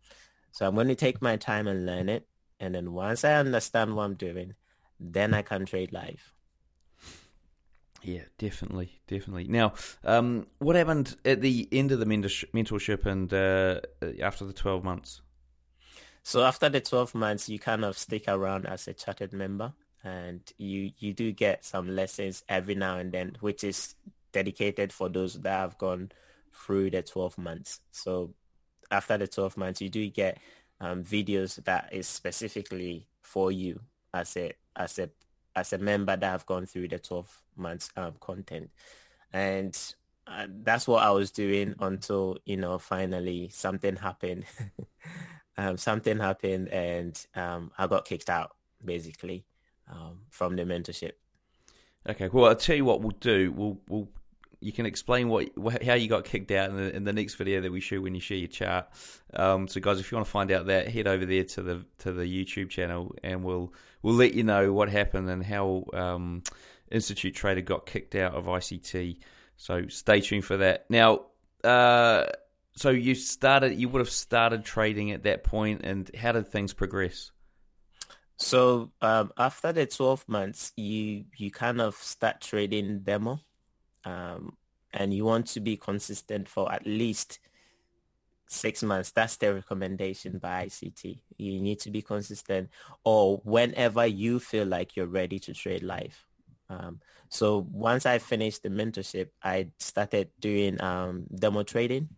[0.53, 2.27] So I'm going to take my time and learn it.
[2.59, 4.55] And then once I understand what I'm doing,
[4.99, 6.33] then I can trade live.
[8.03, 9.49] Yeah, definitely, definitely.
[9.49, 13.81] Now, um, what happened at the end of the mentorship and uh,
[14.23, 15.23] after the twelve months?
[16.25, 20.41] So after the twelve months, you kind of stick around as a chartered member, and
[20.57, 23.95] you you do get some lessons every now and then, which is
[24.33, 26.11] dedicated for those that have gone
[26.53, 27.81] through the twelve months.
[27.93, 28.33] So
[28.91, 30.39] after the twelve months, you do get
[30.81, 33.81] um, videos that is specifically for you
[34.15, 35.11] as a as a
[35.55, 38.71] as a member that have gone through the 12 months um, content.
[39.33, 39.79] And
[40.27, 44.47] uh, that's what I was doing until, you know, finally something happened.
[45.57, 49.45] um, something happened and um, I got kicked out, basically,
[49.91, 51.13] um, from the mentorship.
[52.09, 53.53] Okay, well, I'll tell you what we'll do.
[53.53, 54.09] We'll, we'll
[54.65, 55.51] you can explain what
[55.83, 58.15] how you got kicked out in the, in the next video that we shoot when
[58.15, 58.89] you share your chart.
[59.35, 61.85] Um, so, guys, if you want to find out that, head over there to the
[61.99, 66.43] to the YouTube channel, and we'll we'll let you know what happened and how um,
[66.91, 69.19] Institute Trader got kicked out of ICT.
[69.59, 70.87] So, stay tuned for that.
[70.89, 71.27] Now,
[71.63, 72.25] uh,
[72.77, 76.73] so you started, you would have started trading at that point, and how did things
[76.73, 77.31] progress?
[78.37, 83.41] So um, after the 12 months, you you kind of start trading demo
[84.05, 84.57] um,
[84.93, 87.39] and you want to be consistent for at least
[88.47, 89.13] six months.
[89.13, 91.21] That's the recommendation by ICT.
[91.39, 92.71] You need to be consistent
[93.05, 96.27] or whenever you feel like you're ready to trade live.
[96.69, 102.09] Um, so once I finished the mentorship, I started doing um, demo trading.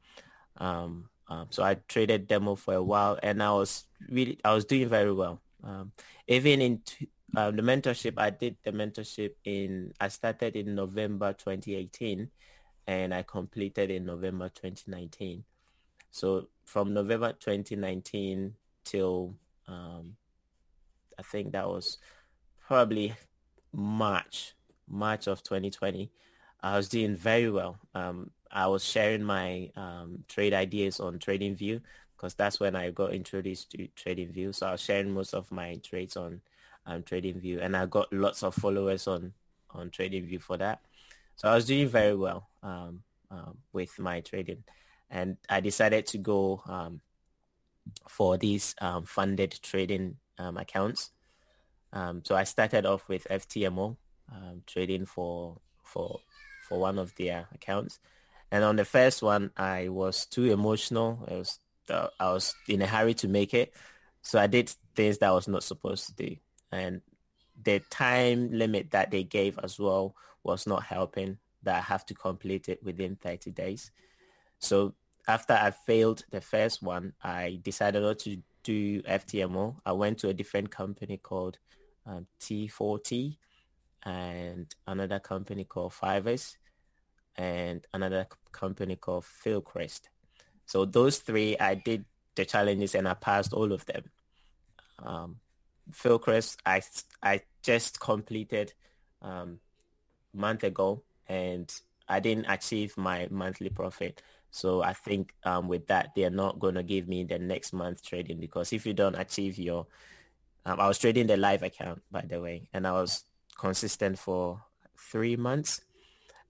[0.58, 4.64] Um, um so I traded demo for a while and I was really, I was
[4.64, 5.40] doing very well.
[5.62, 5.92] Um,
[6.28, 11.32] even in t- um, the mentorship, I did the mentorship in, I started in November
[11.32, 12.30] 2018
[12.86, 15.44] and I completed in November 2019.
[16.10, 19.34] So from November 2019 till
[19.68, 20.16] um,
[21.18, 21.98] I think that was
[22.66, 23.14] probably
[23.72, 24.54] March,
[24.88, 26.10] March of 2020,
[26.62, 27.78] I was doing very well.
[27.94, 31.80] Um, I was sharing my um, trade ideas on TradingView
[32.16, 34.54] because that's when I got introduced to TradingView.
[34.54, 36.40] So I was sharing most of my trades on
[36.86, 39.32] um, TradingView, and I got lots of followers on
[39.70, 40.80] on TradingView for that.
[41.36, 44.64] So I was doing very well um, um, with my trading,
[45.10, 47.00] and I decided to go um,
[48.08, 51.10] for these um, funded trading um, accounts.
[51.92, 53.96] so I started off with FTMO
[54.66, 56.20] trading for for
[56.66, 58.00] for one of their accounts,
[58.50, 61.26] and on the first one I was too emotional.
[61.30, 63.72] I was uh, I was in a hurry to make it,
[64.22, 66.36] so I did things that I was not supposed to do
[66.72, 67.00] and
[67.62, 72.14] the time limit that they gave as well was not helping that I have to
[72.14, 73.90] complete it within 30 days.
[74.58, 74.94] So
[75.26, 79.76] after I failed the first one, I decided not to do FTMO.
[79.84, 81.58] I went to a different company called
[82.06, 83.36] um, T4T
[84.04, 86.56] and another company called Fivers
[87.36, 90.02] and another company called Philcrest.
[90.66, 94.04] So those three, I did the challenges and I passed all of them.
[94.98, 95.36] Um,
[95.92, 96.82] Philcrest, I
[97.22, 98.72] I just completed
[99.22, 99.60] um,
[100.34, 101.72] month ago, and
[102.08, 104.22] I didn't achieve my monthly profit.
[104.50, 107.72] So I think um, with that, they are not going to give me the next
[107.72, 109.86] month trading because if you don't achieve your,
[110.64, 113.24] um, I was trading the live account by the way, and I was
[113.58, 114.62] consistent for
[114.98, 115.82] three months,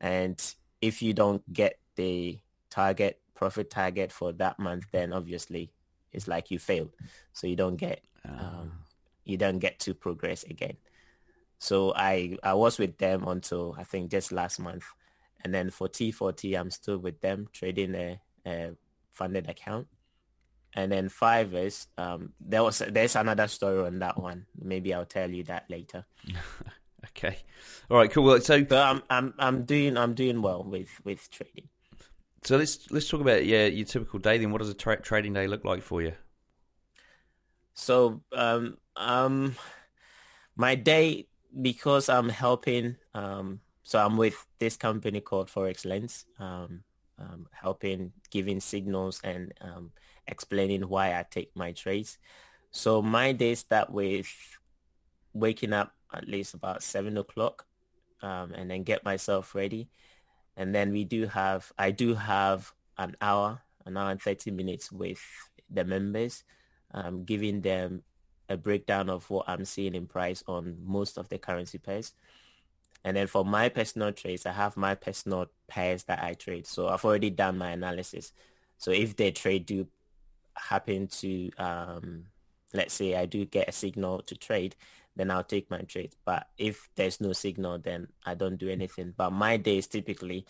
[0.01, 0.41] and
[0.81, 2.39] if you don't get the
[2.71, 5.73] target profit target for that month, then obviously
[6.13, 6.93] it's like you failed,
[7.33, 8.73] so you don't get um,
[9.25, 10.77] you don't get to progress again.
[11.59, 14.85] So I, I was with them until I think just last month.
[15.45, 18.73] And then for T4T, I'm still with them trading a, a
[19.13, 19.87] funded account.
[20.75, 24.45] And then Fivers, um, there was there's another story on that one.
[24.61, 26.05] Maybe I'll tell you that later.
[27.09, 27.39] okay,
[27.91, 28.41] all right, cool.
[28.41, 31.69] So, but I'm I'm I'm doing I'm doing well with with trading.
[32.45, 34.39] So let's let's talk about yeah your typical day.
[34.39, 36.13] Then, what does a tra- trading day look like for you?
[37.75, 39.57] So um, um,
[40.57, 41.29] my day
[41.61, 42.97] because I'm helping.
[43.15, 46.83] Um, so I'm with this company called Forex Lens, um,
[47.19, 49.93] um, helping, giving signals and um,
[50.27, 52.19] explaining why I take my trades.
[52.73, 54.29] So my day start with
[55.33, 57.67] waking up at least about seven o'clock,
[58.23, 59.89] um, and then get myself ready.
[60.57, 64.91] And then we do have, I do have an hour, an hour and 30 minutes
[64.91, 65.21] with
[65.71, 66.45] the members,
[66.95, 68.03] um, giving them
[68.49, 72.15] a breakdown of what I'm seeing in price on most of the currency pairs.
[73.05, 76.67] And then for my personal trades, I have my personal pairs that I trade.
[76.67, 78.33] So I've already done my analysis.
[78.79, 79.87] So if the trade do
[80.55, 82.25] happen to, um,
[82.73, 84.75] let's say I do get a signal to trade,
[85.17, 86.15] then I'll take my trade.
[86.25, 89.15] But if there's no signal, then I don't do anything.
[89.17, 90.47] But my days typically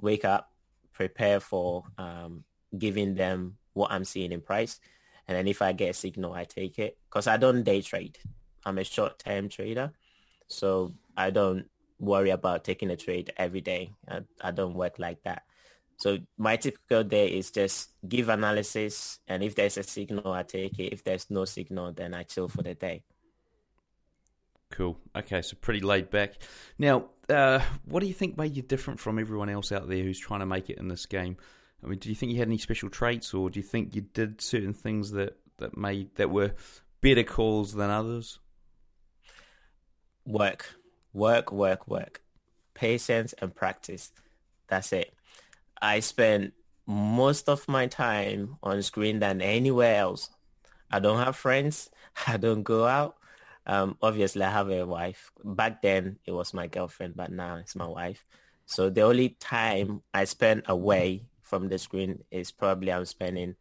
[0.00, 0.50] wake up,
[0.92, 2.44] prepare for um,
[2.78, 4.80] giving them what I'm seeing in price.
[5.26, 8.18] And then if I get a signal, I take it because I don't day trade.
[8.64, 9.92] I'm a short-term trader.
[10.46, 11.66] So I don't
[11.98, 13.92] worry about taking a trade every day.
[14.08, 15.42] I, I don't work like that.
[15.96, 19.18] So my typical day is just give analysis.
[19.26, 20.92] And if there's a signal, I take it.
[20.92, 23.02] If there's no signal, then I chill for the day.
[24.74, 24.98] Cool.
[25.14, 26.32] Okay, so pretty laid back.
[26.80, 30.18] Now, uh, what do you think made you different from everyone else out there who's
[30.18, 31.36] trying to make it in this game?
[31.82, 34.00] I mean, do you think you had any special traits, or do you think you
[34.00, 36.54] did certain things that that made that were
[37.00, 38.40] better calls than others?
[40.26, 40.74] Work,
[41.12, 42.22] work, work, work,
[42.74, 44.10] patience and practice.
[44.66, 45.14] That's it.
[45.80, 46.50] I spend
[46.84, 50.30] most of my time on screen than anywhere else.
[50.90, 51.90] I don't have friends.
[52.26, 53.14] I don't go out.
[53.66, 55.32] Um, obviously, I have a wife.
[55.42, 58.24] Back then, it was my girlfriend, but now it's my wife.
[58.66, 63.56] So the only time I spend away from the screen is probably I'm spending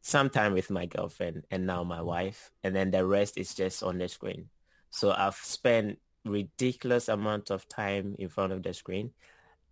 [0.00, 3.82] some time with my girlfriend and now my wife, and then the rest is just
[3.82, 4.48] on the screen.
[4.90, 9.10] So I've spent ridiculous amount of time in front of the screen,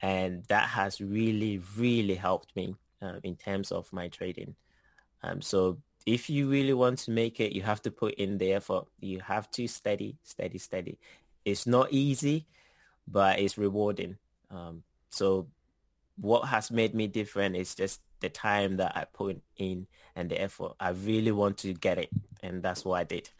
[0.03, 4.57] and that has really, really helped me uh, in terms of my trading.
[5.23, 8.53] Um, so if you really want to make it, you have to put in the
[8.53, 8.87] effort.
[9.01, 10.99] You have to steady, steady, steady.
[11.45, 12.47] It's not easy,
[13.09, 14.17] but it's rewarding.
[14.51, 15.47] Um, so
[16.17, 20.41] what has made me different is just the time that I put in and the
[20.41, 20.73] effort.
[20.79, 22.11] I really want to get it,
[22.43, 23.31] and that's what I did.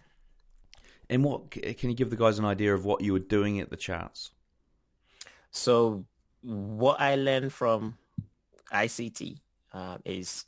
[1.11, 3.71] And what can you give the guys an idea of what you were doing at
[3.71, 4.31] the charts?
[5.51, 6.05] So
[6.43, 7.99] what I learned from
[8.73, 9.39] ICT
[9.73, 10.47] uh, is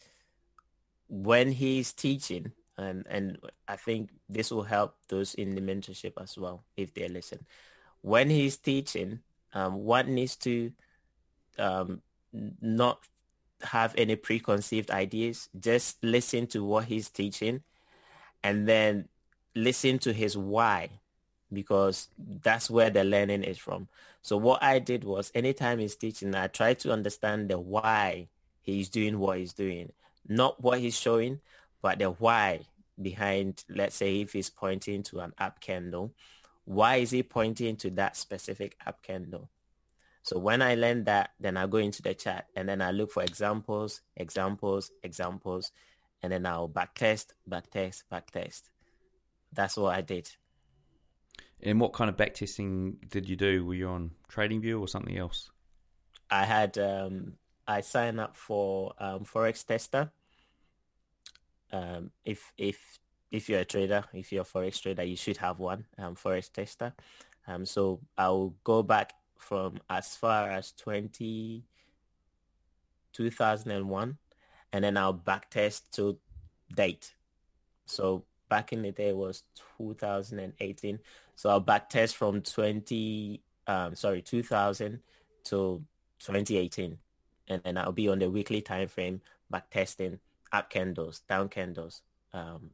[1.09, 3.39] when he's teaching, and, and
[3.69, 7.45] I think this will help those in the mentorship as well if they listen.
[8.03, 9.21] When he's teaching,
[9.55, 10.73] um, one needs to
[11.59, 12.03] um,
[12.61, 13.01] not
[13.63, 15.49] have any preconceived ideas.
[15.59, 17.63] Just listen to what he's teaching
[18.43, 19.09] and then
[19.55, 20.91] listen to his why
[21.53, 22.09] because
[22.43, 23.89] that's where the learning is from.
[24.23, 28.29] So what I did was anytime he's teaching, I try to understand the why
[28.61, 29.93] he's doing what he's doing
[30.29, 31.41] not what he's showing,
[31.83, 32.61] but the why
[33.01, 36.13] behind, let's say if he's pointing to an up candle,
[36.65, 39.49] why is he pointing to that specific up candle?
[40.23, 43.13] So when I learn that, then I go into the chat and then I look
[43.13, 45.71] for examples, examples, examples,
[46.23, 48.63] and then I'll backtest, backtest, backtest.
[49.53, 50.29] That's what I did.
[51.63, 53.65] And what kind of backtesting did you do?
[53.65, 55.51] Were you on TradingView or something else?
[56.29, 57.35] I had um,
[57.69, 60.11] I signed up for um, Forex Tester.
[61.77, 62.99] Um, if if
[63.31, 66.51] if you're a trader, if you're a forex trader, you should have one um, forex
[66.51, 66.95] tester.
[67.47, 71.63] Um, so I'll go back from as far as 20,
[73.13, 74.19] 2001,
[74.73, 76.19] and then I'll back test to
[76.75, 77.15] date.
[77.85, 79.43] So back in the day was
[79.79, 80.99] 2018.
[81.35, 85.01] So I'll back test from 20, um, sorry, 2000
[85.45, 85.83] to
[86.21, 86.99] 2018
[87.49, 90.19] and then I'll be on the weekly time frame back testing
[90.53, 92.71] up candles, down candles, um,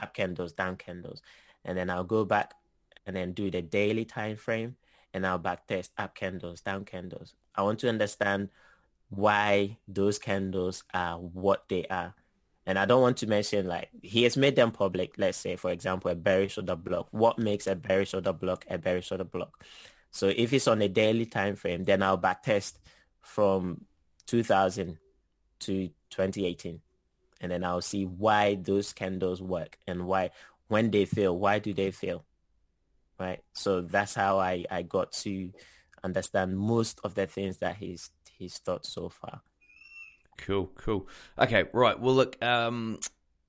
[0.00, 1.22] up candles, down candles,
[1.64, 2.54] and then I'll go back
[3.06, 4.76] and then do the daily time frame,
[5.12, 7.34] and I'll back test up candles, down candles.
[7.54, 8.48] I want to understand
[9.10, 12.14] why those candles are what they are.
[12.66, 15.14] And I don't want to mention like he has made them public.
[15.18, 17.08] Let's say, for example, a bearish order block.
[17.10, 19.62] What makes a bearish order block a bearish order block?
[20.10, 22.78] So if it's on a daily time frame, then I'll back test
[23.20, 23.84] from
[24.26, 24.98] 2000
[25.60, 26.80] to 2018
[27.44, 30.30] and then I'll see why those candles work and why
[30.68, 32.24] when they fail, why do they fail?
[33.20, 33.40] Right.
[33.52, 35.52] So that's how I, I got to
[36.02, 39.42] understand most of the things that he's he's taught so far.
[40.38, 41.06] Cool, cool.
[41.38, 42.00] Okay, right.
[42.00, 42.42] Well, look.
[42.42, 42.98] Um,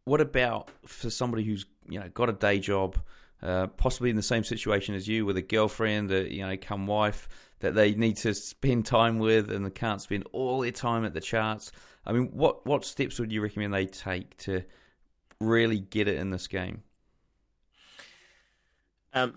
[0.04, 2.98] what about for somebody who's you know got a day job,
[3.42, 6.88] uh, possibly in the same situation as you, with a girlfriend, a you know, come
[6.88, 7.28] wife,
[7.60, 11.14] that they need to spend time with and they can't spend all their time at
[11.14, 11.72] the charts.
[12.06, 14.64] I mean, what what steps would you recommend they take to
[15.40, 16.84] really get it in this game?
[19.14, 19.34] Um,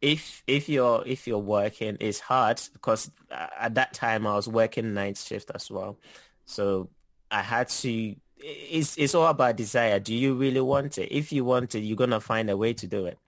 [0.00, 4.94] if if you're if you're working, it's hard because at that time I was working
[4.94, 5.98] night shift as well,
[6.44, 6.90] so
[7.30, 8.14] I had to.
[8.40, 9.98] It's it's all about desire.
[9.98, 11.14] Do you really want it?
[11.14, 13.18] If you want it, you're gonna find a way to do it.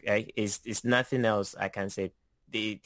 [0.00, 0.32] Okay?
[0.36, 2.12] It's it's nothing else I can say.
[2.50, 2.80] The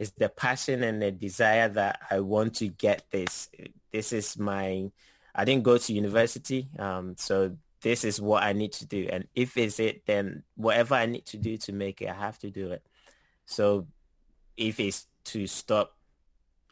[0.00, 3.50] it's the passion and the desire that I want to get this.
[3.92, 4.90] This is my,
[5.34, 6.70] I didn't go to university.
[6.78, 9.08] Um, so this is what I need to do.
[9.12, 12.38] And if it's it, then whatever I need to do to make it, I have
[12.38, 12.82] to do it.
[13.44, 13.88] So
[14.56, 15.94] if it's to stop,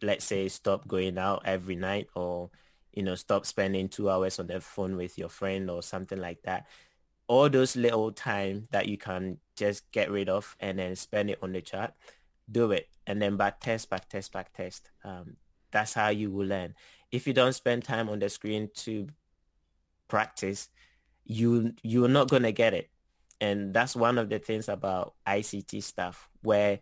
[0.00, 2.48] let's say stop going out every night or,
[2.92, 6.42] you know, stop spending two hours on the phone with your friend or something like
[6.42, 6.66] that.
[7.26, 11.38] All those little time that you can just get rid of and then spend it
[11.42, 11.94] on the chat,
[12.50, 12.88] do it.
[13.06, 14.90] And then back test, back test, back test.
[15.04, 15.36] Um,
[15.70, 16.74] that's how you will learn.
[17.12, 19.08] If you don't spend time on the screen to
[20.08, 20.68] practice,
[21.24, 22.90] you you're not gonna get it.
[23.40, 26.80] And that's one of the things about ICT stuff where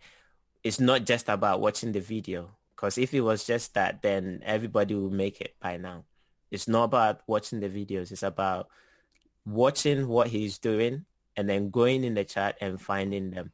[0.62, 2.50] it's not just about watching the video.
[2.76, 6.04] Because if it was just that, then everybody will make it by now.
[6.50, 8.12] It's not about watching the videos.
[8.12, 8.68] It's about
[9.46, 11.06] watching what he's doing
[11.36, 13.52] and then going in the chat and finding them.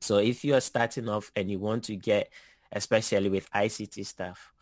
[0.00, 2.30] So if you are starting off and you want to get,
[2.72, 4.52] especially with ICT stuff,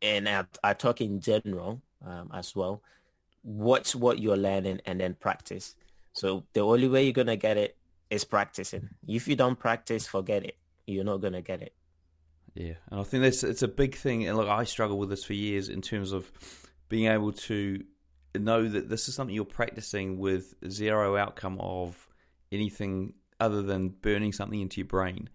[0.00, 2.82] and I, I talk in general um, as well,
[3.44, 5.76] watch what you're learning and then practice.
[6.12, 7.76] So the only way you're going to get it
[8.10, 8.88] is practicing.
[9.06, 10.56] If you don't practice, forget it.
[10.86, 11.72] You're not going to get it.
[12.54, 14.26] Yeah, and I think that's it's a big thing.
[14.26, 16.30] And look, I struggle with this for years in terms of
[16.88, 17.82] being able to
[18.34, 22.08] know that this is something you're practicing with zero outcome of
[22.50, 25.28] anything other than burning something into your brain.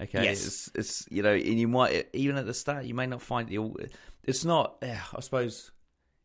[0.00, 0.46] Okay, yes.
[0.46, 3.50] it's, it's you know, and you might even at the start you may not find
[3.50, 3.92] it.
[4.24, 4.82] It's not.
[4.82, 5.70] I suppose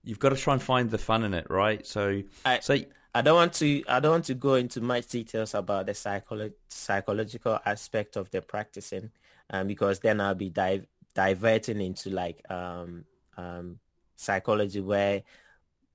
[0.04, 1.86] you've got to try and find the fun in it, right?
[1.86, 2.78] So, I, so
[3.14, 6.54] I don't want to I don't want to go into much details about the psycholo-
[6.70, 9.12] psychological aspect of the practicing,
[9.50, 13.06] um, because then I'll be di- diverting into like um,
[13.38, 13.80] um,
[14.16, 15.24] psychology, where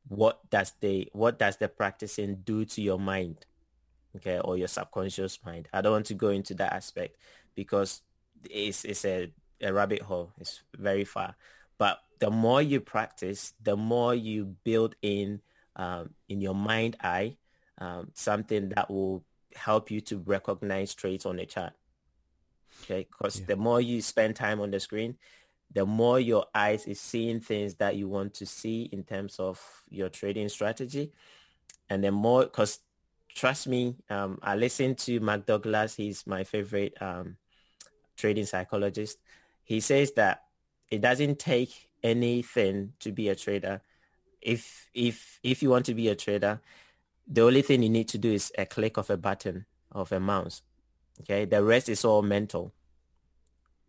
[0.08, 3.46] what does the what does the practicing do to your mind,
[4.16, 5.68] okay, or your subconscious mind?
[5.72, 7.16] I don't want to go into that aspect
[7.54, 8.02] because
[8.50, 10.32] it's it's a, a rabbit hole.
[10.40, 11.36] It's very far,
[11.78, 15.40] but the more you practice, the more you build in
[15.76, 17.36] um, in your mind eye
[17.78, 19.24] um, something that will
[19.54, 21.72] help you to recognize traits on the chart.
[22.82, 23.46] Okay, because yeah.
[23.46, 25.16] the more you spend time on the screen,
[25.72, 29.60] the more your eyes is seeing things that you want to see in terms of
[29.88, 31.12] your trading strategy,
[31.88, 32.80] and the more because
[33.34, 35.94] trust me, um, I listen to Mark Douglas.
[35.94, 37.36] He's my favorite um,
[38.16, 39.18] trading psychologist.
[39.64, 40.42] He says that
[40.90, 43.80] it doesn't take anything to be a trader.
[44.40, 46.60] If if if you want to be a trader,
[47.26, 50.20] the only thing you need to do is a click of a button of a
[50.20, 50.62] mouse.
[51.20, 52.72] Okay, the rest is all mental.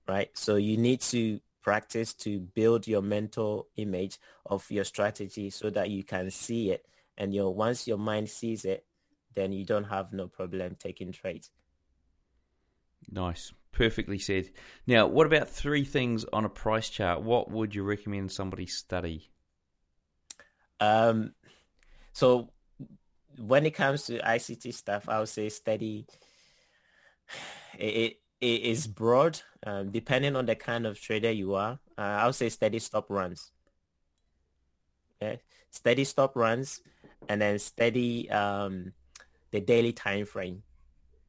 [0.07, 0.29] Right?
[0.33, 5.89] So you need to practice to build your mental image of your strategy so that
[5.89, 6.85] you can see it
[7.17, 8.85] and your once your mind sees it,
[9.35, 11.49] then you don't have no problem taking trades.
[13.09, 13.51] Nice.
[13.71, 14.51] Perfectly said.
[14.85, 17.23] Now, what about three things on a price chart?
[17.23, 19.31] What would you recommend somebody study?
[20.79, 21.33] Um,
[22.13, 22.51] so
[23.37, 26.05] when it comes to ICT stuff, I would say study.
[27.77, 31.79] It, it, is broad, um, depending on the kind of trader you are.
[31.97, 33.51] Uh, I would say steady stop runs.
[35.21, 36.81] Okay, steady stop runs,
[37.29, 38.93] and then steady um,
[39.51, 40.63] the daily time frame.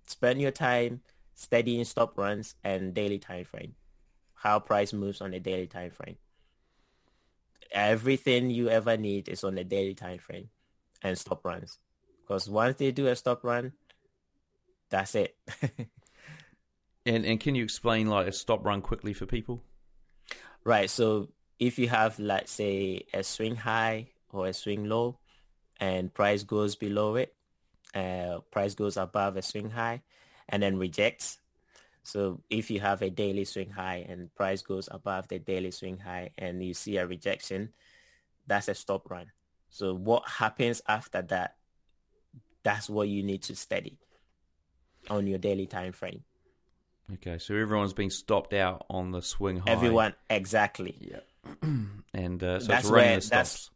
[0.07, 1.01] Spend your time
[1.35, 3.75] studying stop runs and daily time frame,
[4.35, 6.17] how price moves on a daily time frame.
[7.73, 10.49] Everything you ever need is on the daily time frame
[11.03, 11.79] and stop runs.
[12.23, 13.73] Because once they do a stop run,
[14.95, 15.37] that's it.
[17.07, 19.61] and and can you explain like a stop run quickly for people?
[20.63, 20.89] Right.
[20.89, 25.19] So if you have let's say a swing high or a swing low
[25.81, 27.35] and price goes below it,
[27.95, 30.03] uh, price goes above a swing high,
[30.49, 31.39] and then rejects.
[32.05, 35.99] So if you have a daily swing high and price goes above the daily swing
[35.99, 37.73] high and you see a rejection,
[38.47, 39.33] that's a stop run.
[39.71, 41.57] So what happens after that?
[42.63, 43.99] That's what you need to study
[45.11, 46.25] on your daily time frame.
[47.15, 49.73] Okay, so everyone's being stopped out on the swing high.
[49.73, 50.97] Everyone, exactly.
[51.01, 51.53] Yeah,
[52.15, 53.71] and uh, so that's where that's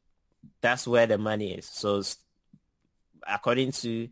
[0.60, 1.66] that's where the money is.
[1.66, 2.02] So
[3.26, 4.08] according to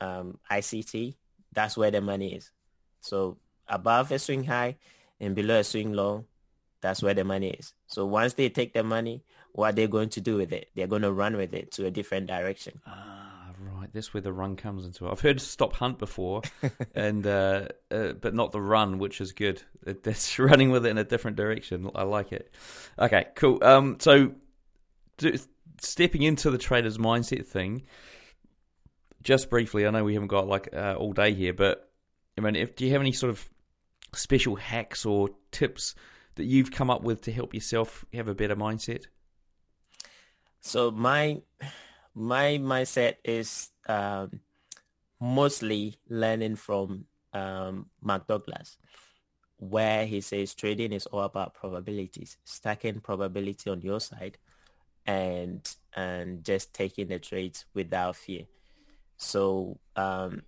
[0.00, 1.14] um, ICT,
[1.52, 2.50] that's where the money is.
[3.00, 3.38] So
[3.68, 4.76] above a swing high
[5.20, 6.26] and below a swing low,
[6.80, 7.72] that's where the money is.
[7.86, 9.22] So once they take the money,
[9.52, 10.70] what are they going to do with it?
[10.74, 12.80] They're going to run with it to a different direction.
[12.86, 13.31] Ah,
[13.92, 15.10] That's where the run comes into it.
[15.10, 16.42] I've heard stop hunt before,
[16.94, 19.62] and uh, uh, but not the run, which is good.
[19.84, 21.90] That's running with it in a different direction.
[21.94, 22.52] I like it.
[22.98, 23.62] Okay, cool.
[23.62, 24.32] Um, so
[25.18, 25.36] do,
[25.80, 27.82] stepping into the trader's mindset thing
[29.22, 31.90] just briefly, I know we haven't got like uh, all day here, but
[32.36, 33.48] I mean, if do you have any sort of
[34.14, 35.94] special hacks or tips
[36.34, 39.04] that you've come up with to help yourself have a better mindset?
[40.60, 41.42] So my
[42.14, 44.40] my mindset is um,
[45.20, 48.76] mostly learning from um, Mark Douglas,
[49.56, 54.38] where he says trading is all about probabilities, stacking probability on your side,
[55.06, 58.44] and and just taking the trades without fear.
[59.16, 60.42] So um,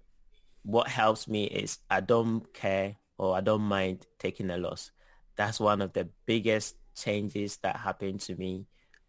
[0.64, 4.90] what helps me is I don't care or I don't mind taking a loss.
[5.36, 8.66] That's one of the biggest changes that happened to me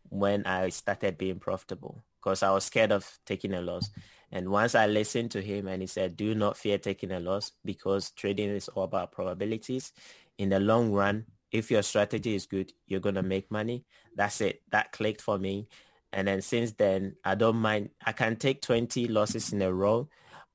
[0.09, 3.91] when I started being profitable because I was scared of taking a loss.
[4.31, 7.51] And once I listened to him and he said, do not fear taking a loss
[7.63, 9.93] because trading is all about probabilities.
[10.39, 13.85] In the long run, if your strategy is good, you're going to make money.
[14.15, 14.63] That's it.
[14.71, 15.67] That clicked for me.
[16.11, 17.91] And then since then, I don't mind.
[18.03, 20.09] I can take 20 losses in a row,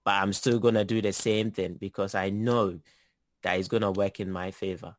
[0.05, 2.81] but I'm still going to do the same thing because I know
[3.45, 4.97] that it's going to work in my favor.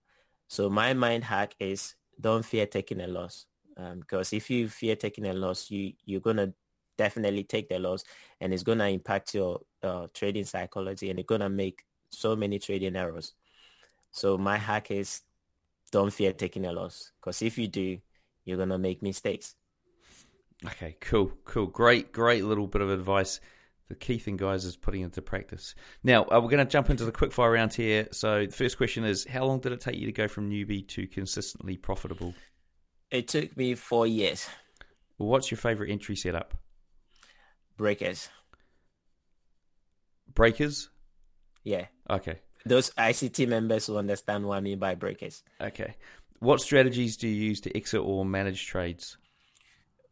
[0.48, 3.46] So my mind hack is don't fear taking a loss.
[3.78, 6.54] Um, because if you fear taking a loss, you, you're to
[6.98, 8.04] definitely take the loss
[8.40, 12.96] and it's to impact your uh, trading psychology and it's to make so many trading
[12.96, 13.34] errors.
[14.12, 15.22] So my hack is
[15.92, 17.98] don't fear taking a loss because if you do,
[18.46, 19.56] you're to make mistakes.
[20.66, 21.68] Okay, cool, cool.
[21.68, 23.40] Great, great little bit of advice.
[23.90, 25.76] The key thing, guys, is putting into practice.
[26.04, 28.08] Now, uh, we're going to jump into the quickfire round here.
[28.12, 30.88] So, the first question is How long did it take you to go from newbie
[30.90, 32.34] to consistently profitable?
[33.12, 34.48] It took me four years.
[35.18, 36.54] What's your favorite entry setup?
[37.78, 38.30] Breakers.
[40.34, 40.90] Breakers?
[41.64, 41.88] Yeah.
[42.10, 42.40] Okay.
[42.66, 45.44] Those ICT members will understand what I mean by breakers.
[45.60, 45.96] Okay.
[46.40, 49.18] What strategies do you use to exit or manage trades?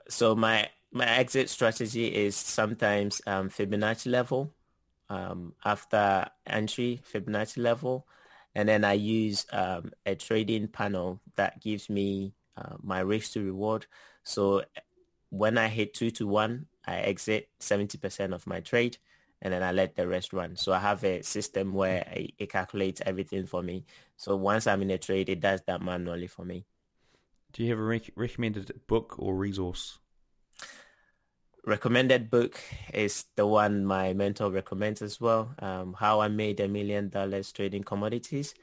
[0.09, 4.51] So my my exit strategy is sometimes um, Fibonacci level
[5.09, 8.07] um, after entry Fibonacci level,
[8.55, 13.43] and then I use um, a trading panel that gives me uh, my risk to
[13.43, 13.85] reward.
[14.23, 14.63] So
[15.29, 18.97] when I hit two to one, I exit 70% of my trade
[19.41, 20.55] and then I let the rest run.
[20.55, 22.05] So I have a system where
[22.37, 23.85] it calculates everything for me.
[24.17, 26.65] So once I'm in a trade, it does that manually for me.
[27.53, 29.99] Do you have a rec- recommended book or resource?
[31.65, 32.59] Recommended book
[32.93, 35.55] is the one my mentor recommends as well.
[35.59, 38.53] Um, How I Made a Million Dollars Trading Commodities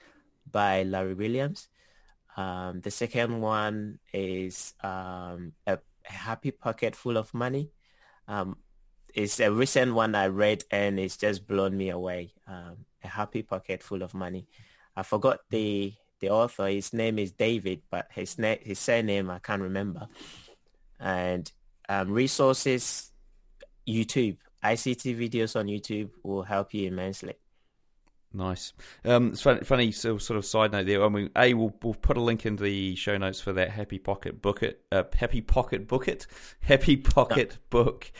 [0.51, 1.69] by Larry Williams.
[2.37, 7.71] Um, the second one is um, a Happy Pocket Full of Money.
[8.29, 8.57] Um,
[9.15, 12.35] it's a recent one I read and it's just blown me away.
[12.47, 14.47] Um, a Happy Pocket Full of Money.
[14.95, 16.67] I forgot the the author.
[16.67, 20.09] His name is David, but his na- his surname I can't remember.
[21.01, 21.51] And
[21.89, 23.13] um, resources,
[23.87, 27.35] YouTube, ICT videos on YouTube will help you immensely.
[28.37, 28.75] Nice.
[29.03, 31.03] Um, it's funny, funny so, sort of side note there.
[31.03, 33.99] I mean, a we'll, we'll put a link in the show notes for that Happy
[33.99, 36.27] Pocket book it, uh, Happy Pocket book it,
[36.61, 38.13] Happy Pocket book.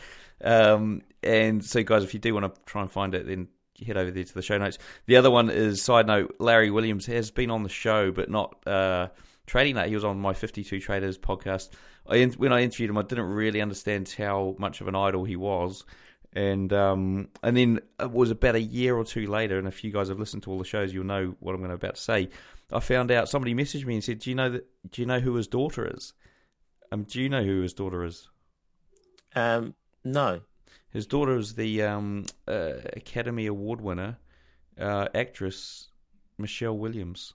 [0.43, 3.49] Um, and so, guys, if you do want to try and find it, then
[3.87, 4.79] head over there to the show notes.
[5.05, 6.37] The other one is side note.
[6.39, 9.09] Larry Williams has been on the show, but not uh,
[9.45, 9.89] trading that.
[9.89, 11.69] He was on my 52 Traders podcast.
[12.09, 15.37] I, when I interviewed him, I didn't really understand how much of an idol he
[15.37, 15.85] was
[16.37, 19.91] and um, and then it was about a year or two later, and if you
[19.91, 22.01] guys have listened to all the shows, you'll know what I'm going to about to
[22.01, 22.29] say.
[22.71, 24.67] I found out somebody messaged me and said, "Do you know that?
[24.91, 26.13] Do you know who his daughter is?
[26.93, 28.29] Um, do you know who his daughter is?
[29.35, 29.75] Um,
[30.05, 30.43] no.
[30.91, 34.19] His daughter is the um, uh, Academy Award winner
[34.79, 35.89] uh, actress
[36.37, 37.33] Michelle Williams,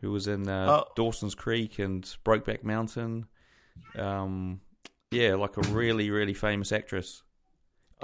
[0.00, 0.92] who was in uh, oh.
[0.96, 3.26] Dawson's Creek and Brokeback Mountain.
[3.96, 4.60] Um,
[5.12, 7.22] yeah, like a really really famous actress.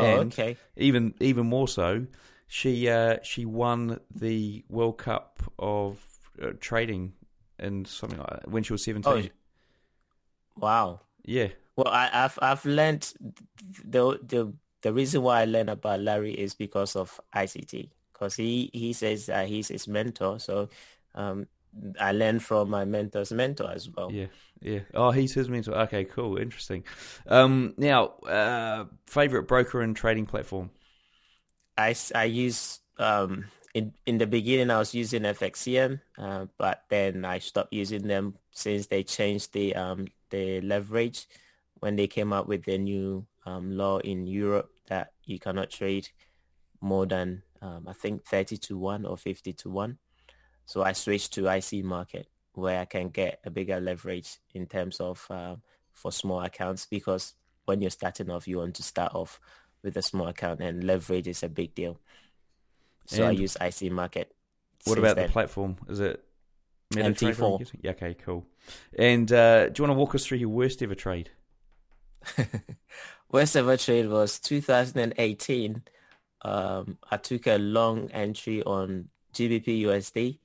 [0.00, 0.56] Oh, and okay.
[0.76, 2.06] Even even more so,
[2.46, 5.98] she uh, she won the World Cup of
[6.42, 7.12] uh, trading
[7.58, 9.30] and something like that when she was seventeen.
[10.56, 11.00] Oh, wow.
[11.24, 11.48] Yeah.
[11.76, 13.12] Well, I, have I've learned
[13.84, 18.70] the the the reason why I learned about Larry is because of ICT because he
[18.72, 20.38] he says that he's his mentor.
[20.40, 20.68] So
[21.14, 21.46] um,
[21.98, 24.10] I learned from my mentor's mentor as well.
[24.10, 24.26] Yeah,
[24.60, 24.80] yeah.
[24.94, 25.74] Oh, he's his mentor.
[25.82, 26.84] Okay, cool, interesting.
[27.26, 30.70] Um, now, uh, favorite broker and trading platform.
[31.76, 37.24] I, I use um, in in the beginning I was using FXCM, uh, but then
[37.24, 41.26] I stopped using them since they changed the um, the leverage
[41.78, 46.08] when they came out with the new um, law in Europe that you cannot trade
[46.80, 49.98] more than um, I think 30 to 1 or 50 to 1.
[50.66, 55.00] So I switched to IC market where I can get a bigger leverage in terms
[55.00, 55.56] of uh,
[55.92, 57.34] for small accounts because
[57.64, 59.40] when you're starting off, you want to start off
[59.82, 61.98] with a small account and leverage is a big deal.
[63.06, 64.34] So and I use IC market.
[64.84, 65.26] What about then.
[65.26, 65.76] the platform?
[65.88, 66.24] Is it
[66.94, 67.70] MT4?
[67.82, 68.46] Yeah, okay, cool.
[68.98, 71.30] And uh, do you want to walk us through your worst ever trade?
[73.30, 75.82] worst ever trade was 2018.
[76.42, 80.38] Um, I took a long entry on GBP USD.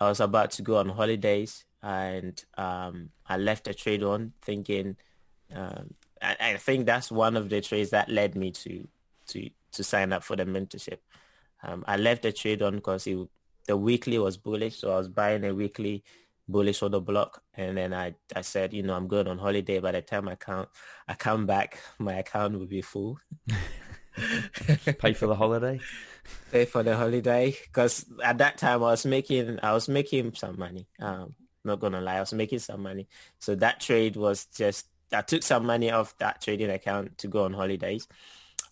[0.00, 4.96] I was about to go on holidays and um, I left the trade on thinking,
[5.54, 8.86] um, I, I, think that's one of the trades that led me to
[9.28, 10.98] to to sign up for the mentorship.
[11.62, 13.04] Um, I left the trade on because
[13.66, 16.04] the weekly was bullish, so I was buying a weekly
[16.48, 19.80] bullish order block, and then I I said, you know, I'm going on holiday.
[19.80, 20.66] By the time I come
[21.08, 23.18] I come back, my account will be full.
[24.98, 25.80] Pay for the holiday.
[26.52, 30.58] Pay for the holiday because at that time I was making I was making some
[30.58, 30.86] money.
[31.00, 31.34] Um,
[31.64, 33.08] not gonna lie, I was making some money.
[33.38, 37.44] So that trade was just I took some money off that trading account to go
[37.44, 38.06] on holidays.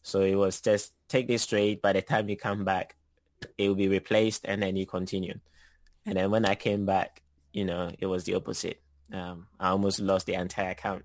[0.03, 1.83] So it was just take this trade.
[1.83, 2.97] By the time you come back,
[3.57, 5.39] it will be replaced, and then you continue.
[6.07, 7.23] And then when I came back,
[7.53, 8.81] you know, it was the opposite.
[9.13, 11.05] Um, I almost lost the entire account.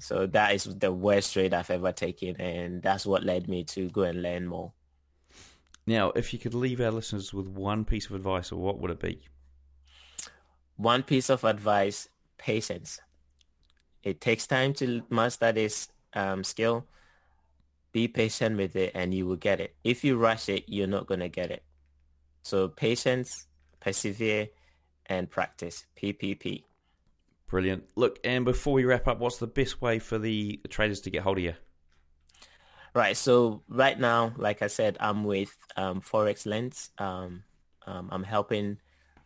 [0.00, 3.88] So that is the worst trade I've ever taken, and that's what led me to
[3.90, 4.72] go and learn more.
[5.86, 9.00] Now, if you could leave our listeners with one piece of advice, what would it
[9.00, 9.20] be?
[10.76, 13.00] One piece of advice: patience.
[14.02, 16.86] It takes time to master this um, skill.
[17.92, 19.74] Be patient with it, and you will get it.
[19.84, 21.62] If you rush it, you're not gonna get it.
[22.42, 23.46] So patience,
[23.80, 24.48] persevere,
[25.06, 25.84] and practice.
[26.00, 26.64] PPP.
[27.50, 27.84] Brilliant.
[27.96, 31.22] Look, and before we wrap up, what's the best way for the traders to get
[31.22, 31.54] hold of you?
[32.94, 33.16] Right.
[33.16, 36.90] So right now, like I said, I'm with um, Forex Lens.
[36.98, 37.42] Um,
[37.86, 38.78] um, I'm helping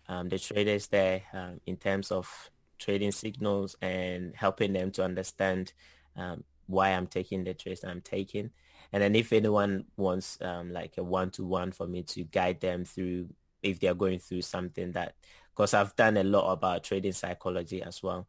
[0.09, 5.75] um, the traders there um, in terms of trading signals and helping them to understand
[6.17, 8.51] um, why I'm taking the trades I'm taking.
[8.93, 13.29] And then if anyone wants like a one-to-one for me to guide them through
[13.63, 15.15] if they're going through something that
[15.55, 18.27] because I've done a lot about trading psychology as well.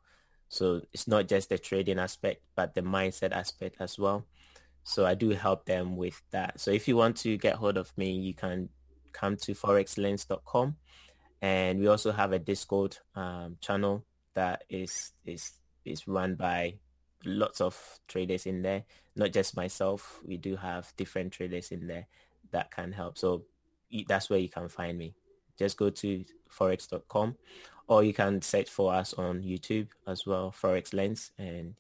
[0.48, 4.26] So it's not just the trading aspect, but the mindset aspect as well.
[4.84, 6.60] So I do help them with that.
[6.60, 8.70] So if you want to get hold of me, you can
[9.12, 10.76] come to forexlens.com.
[11.42, 14.06] And we also have a Discord um, channel
[14.36, 15.54] that is, is,
[15.84, 16.76] is run by
[17.26, 18.84] lots of traders in there,
[19.16, 20.20] not just myself.
[20.24, 22.06] We do have different traders in there
[22.52, 23.18] that can help.
[23.18, 23.46] So
[24.08, 25.16] that's where you can find me
[25.58, 27.36] just go to forex.com
[27.88, 31.76] or you can search for us on YouTube as well, Forex Lens, and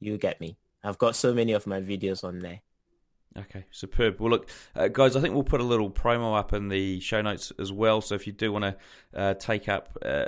[0.00, 0.56] you get me.
[0.82, 2.60] I've got so many of my videos on there.
[3.36, 4.20] Okay, superb.
[4.20, 7.20] Well, look, uh, guys, I think we'll put a little promo up in the show
[7.20, 8.00] notes as well.
[8.00, 8.76] So if you do want to
[9.18, 10.26] uh, take up uh,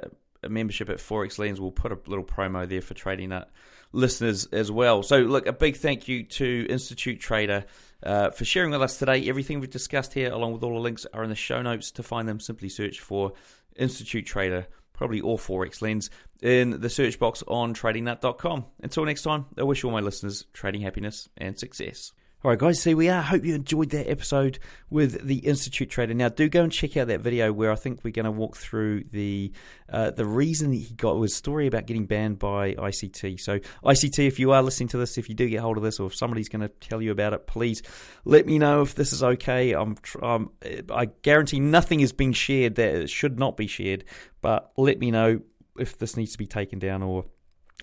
[0.48, 3.50] membership at Forex Lens, we'll put a little promo there for Trading Nut
[3.92, 5.02] listeners as well.
[5.02, 7.64] So, look, a big thank you to Institute Trader
[8.02, 9.28] uh, for sharing with us today.
[9.28, 11.90] Everything we've discussed here, along with all the links, are in the show notes.
[11.92, 13.32] To find them, simply search for
[13.76, 16.10] Institute Trader, probably or Forex Lens,
[16.42, 18.66] in the search box on tradingnut.com.
[18.82, 22.12] Until next time, I wish all my listeners trading happiness and success.
[22.46, 23.22] All right, guys, see we are.
[23.22, 26.14] Hope you enjoyed that episode with the Institute Trader.
[26.14, 28.56] Now, do go and check out that video where I think we're going to walk
[28.56, 29.50] through the
[29.88, 33.40] uh, the reason he got his story about getting banned by ICT.
[33.40, 35.98] So, ICT, if you are listening to this, if you do get hold of this,
[35.98, 37.82] or if somebody's going to tell you about it, please
[38.24, 39.72] let me know if this is okay.
[39.72, 40.52] I'm, um,
[40.88, 44.04] I guarantee nothing is being shared that should not be shared,
[44.40, 45.40] but let me know
[45.80, 47.24] if this needs to be taken down or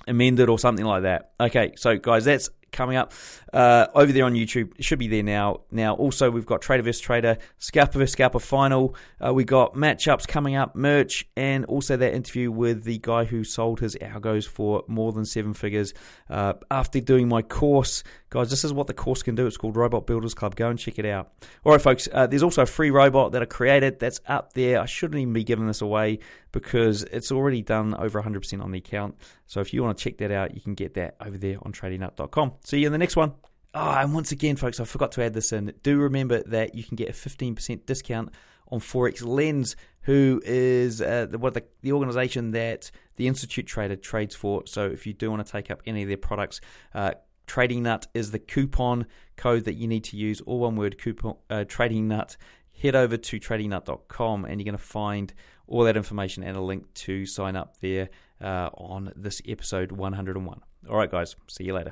[0.07, 1.33] amended or something like that.
[1.41, 3.13] Okay, so guys, that's coming up
[3.53, 4.73] uh, over there on YouTube.
[4.77, 5.61] It should be there now.
[5.71, 6.99] Now, also, we've got Trader vs.
[6.99, 8.11] Trader, Scalper vs.
[8.11, 8.95] Scalper final.
[9.25, 13.43] Uh, we got matchups coming up, merch, and also that interview with the guy who
[13.43, 15.93] sold his algos for more than seven figures
[16.29, 18.03] uh, after doing my course.
[18.29, 19.45] Guys, this is what the course can do.
[19.45, 20.55] It's called Robot Builders Club.
[20.55, 21.31] Go and check it out.
[21.63, 24.81] All right, folks, uh, there's also a free robot that I created that's up there.
[24.81, 26.19] I shouldn't even be giving this away
[26.53, 29.17] because it's already done over 100% on the account.
[29.45, 31.73] So if you want to check that out, you can get that over there on
[31.73, 32.53] tradingnut.com.
[32.63, 33.33] See you in the next one.
[33.73, 35.73] Oh, and once again, folks, I forgot to add this in.
[35.81, 38.29] Do remember that you can get a 15% discount
[38.71, 43.95] on Forex Lens, who is uh, the, what the, the organization that the Institute Trader
[43.95, 44.65] trades for.
[44.67, 46.61] So if you do want to take up any of their products,
[46.93, 47.13] uh,
[47.47, 51.35] Trading Nut is the coupon code that you need to use, all one word, coupon,
[51.49, 52.37] uh, Trading Nut.
[52.81, 55.33] Head over to tradingnut.com and you're going to find
[55.67, 58.09] all that information and a link to sign up there
[58.41, 60.61] uh, on this episode 101.
[60.89, 61.91] All right, guys, see you later.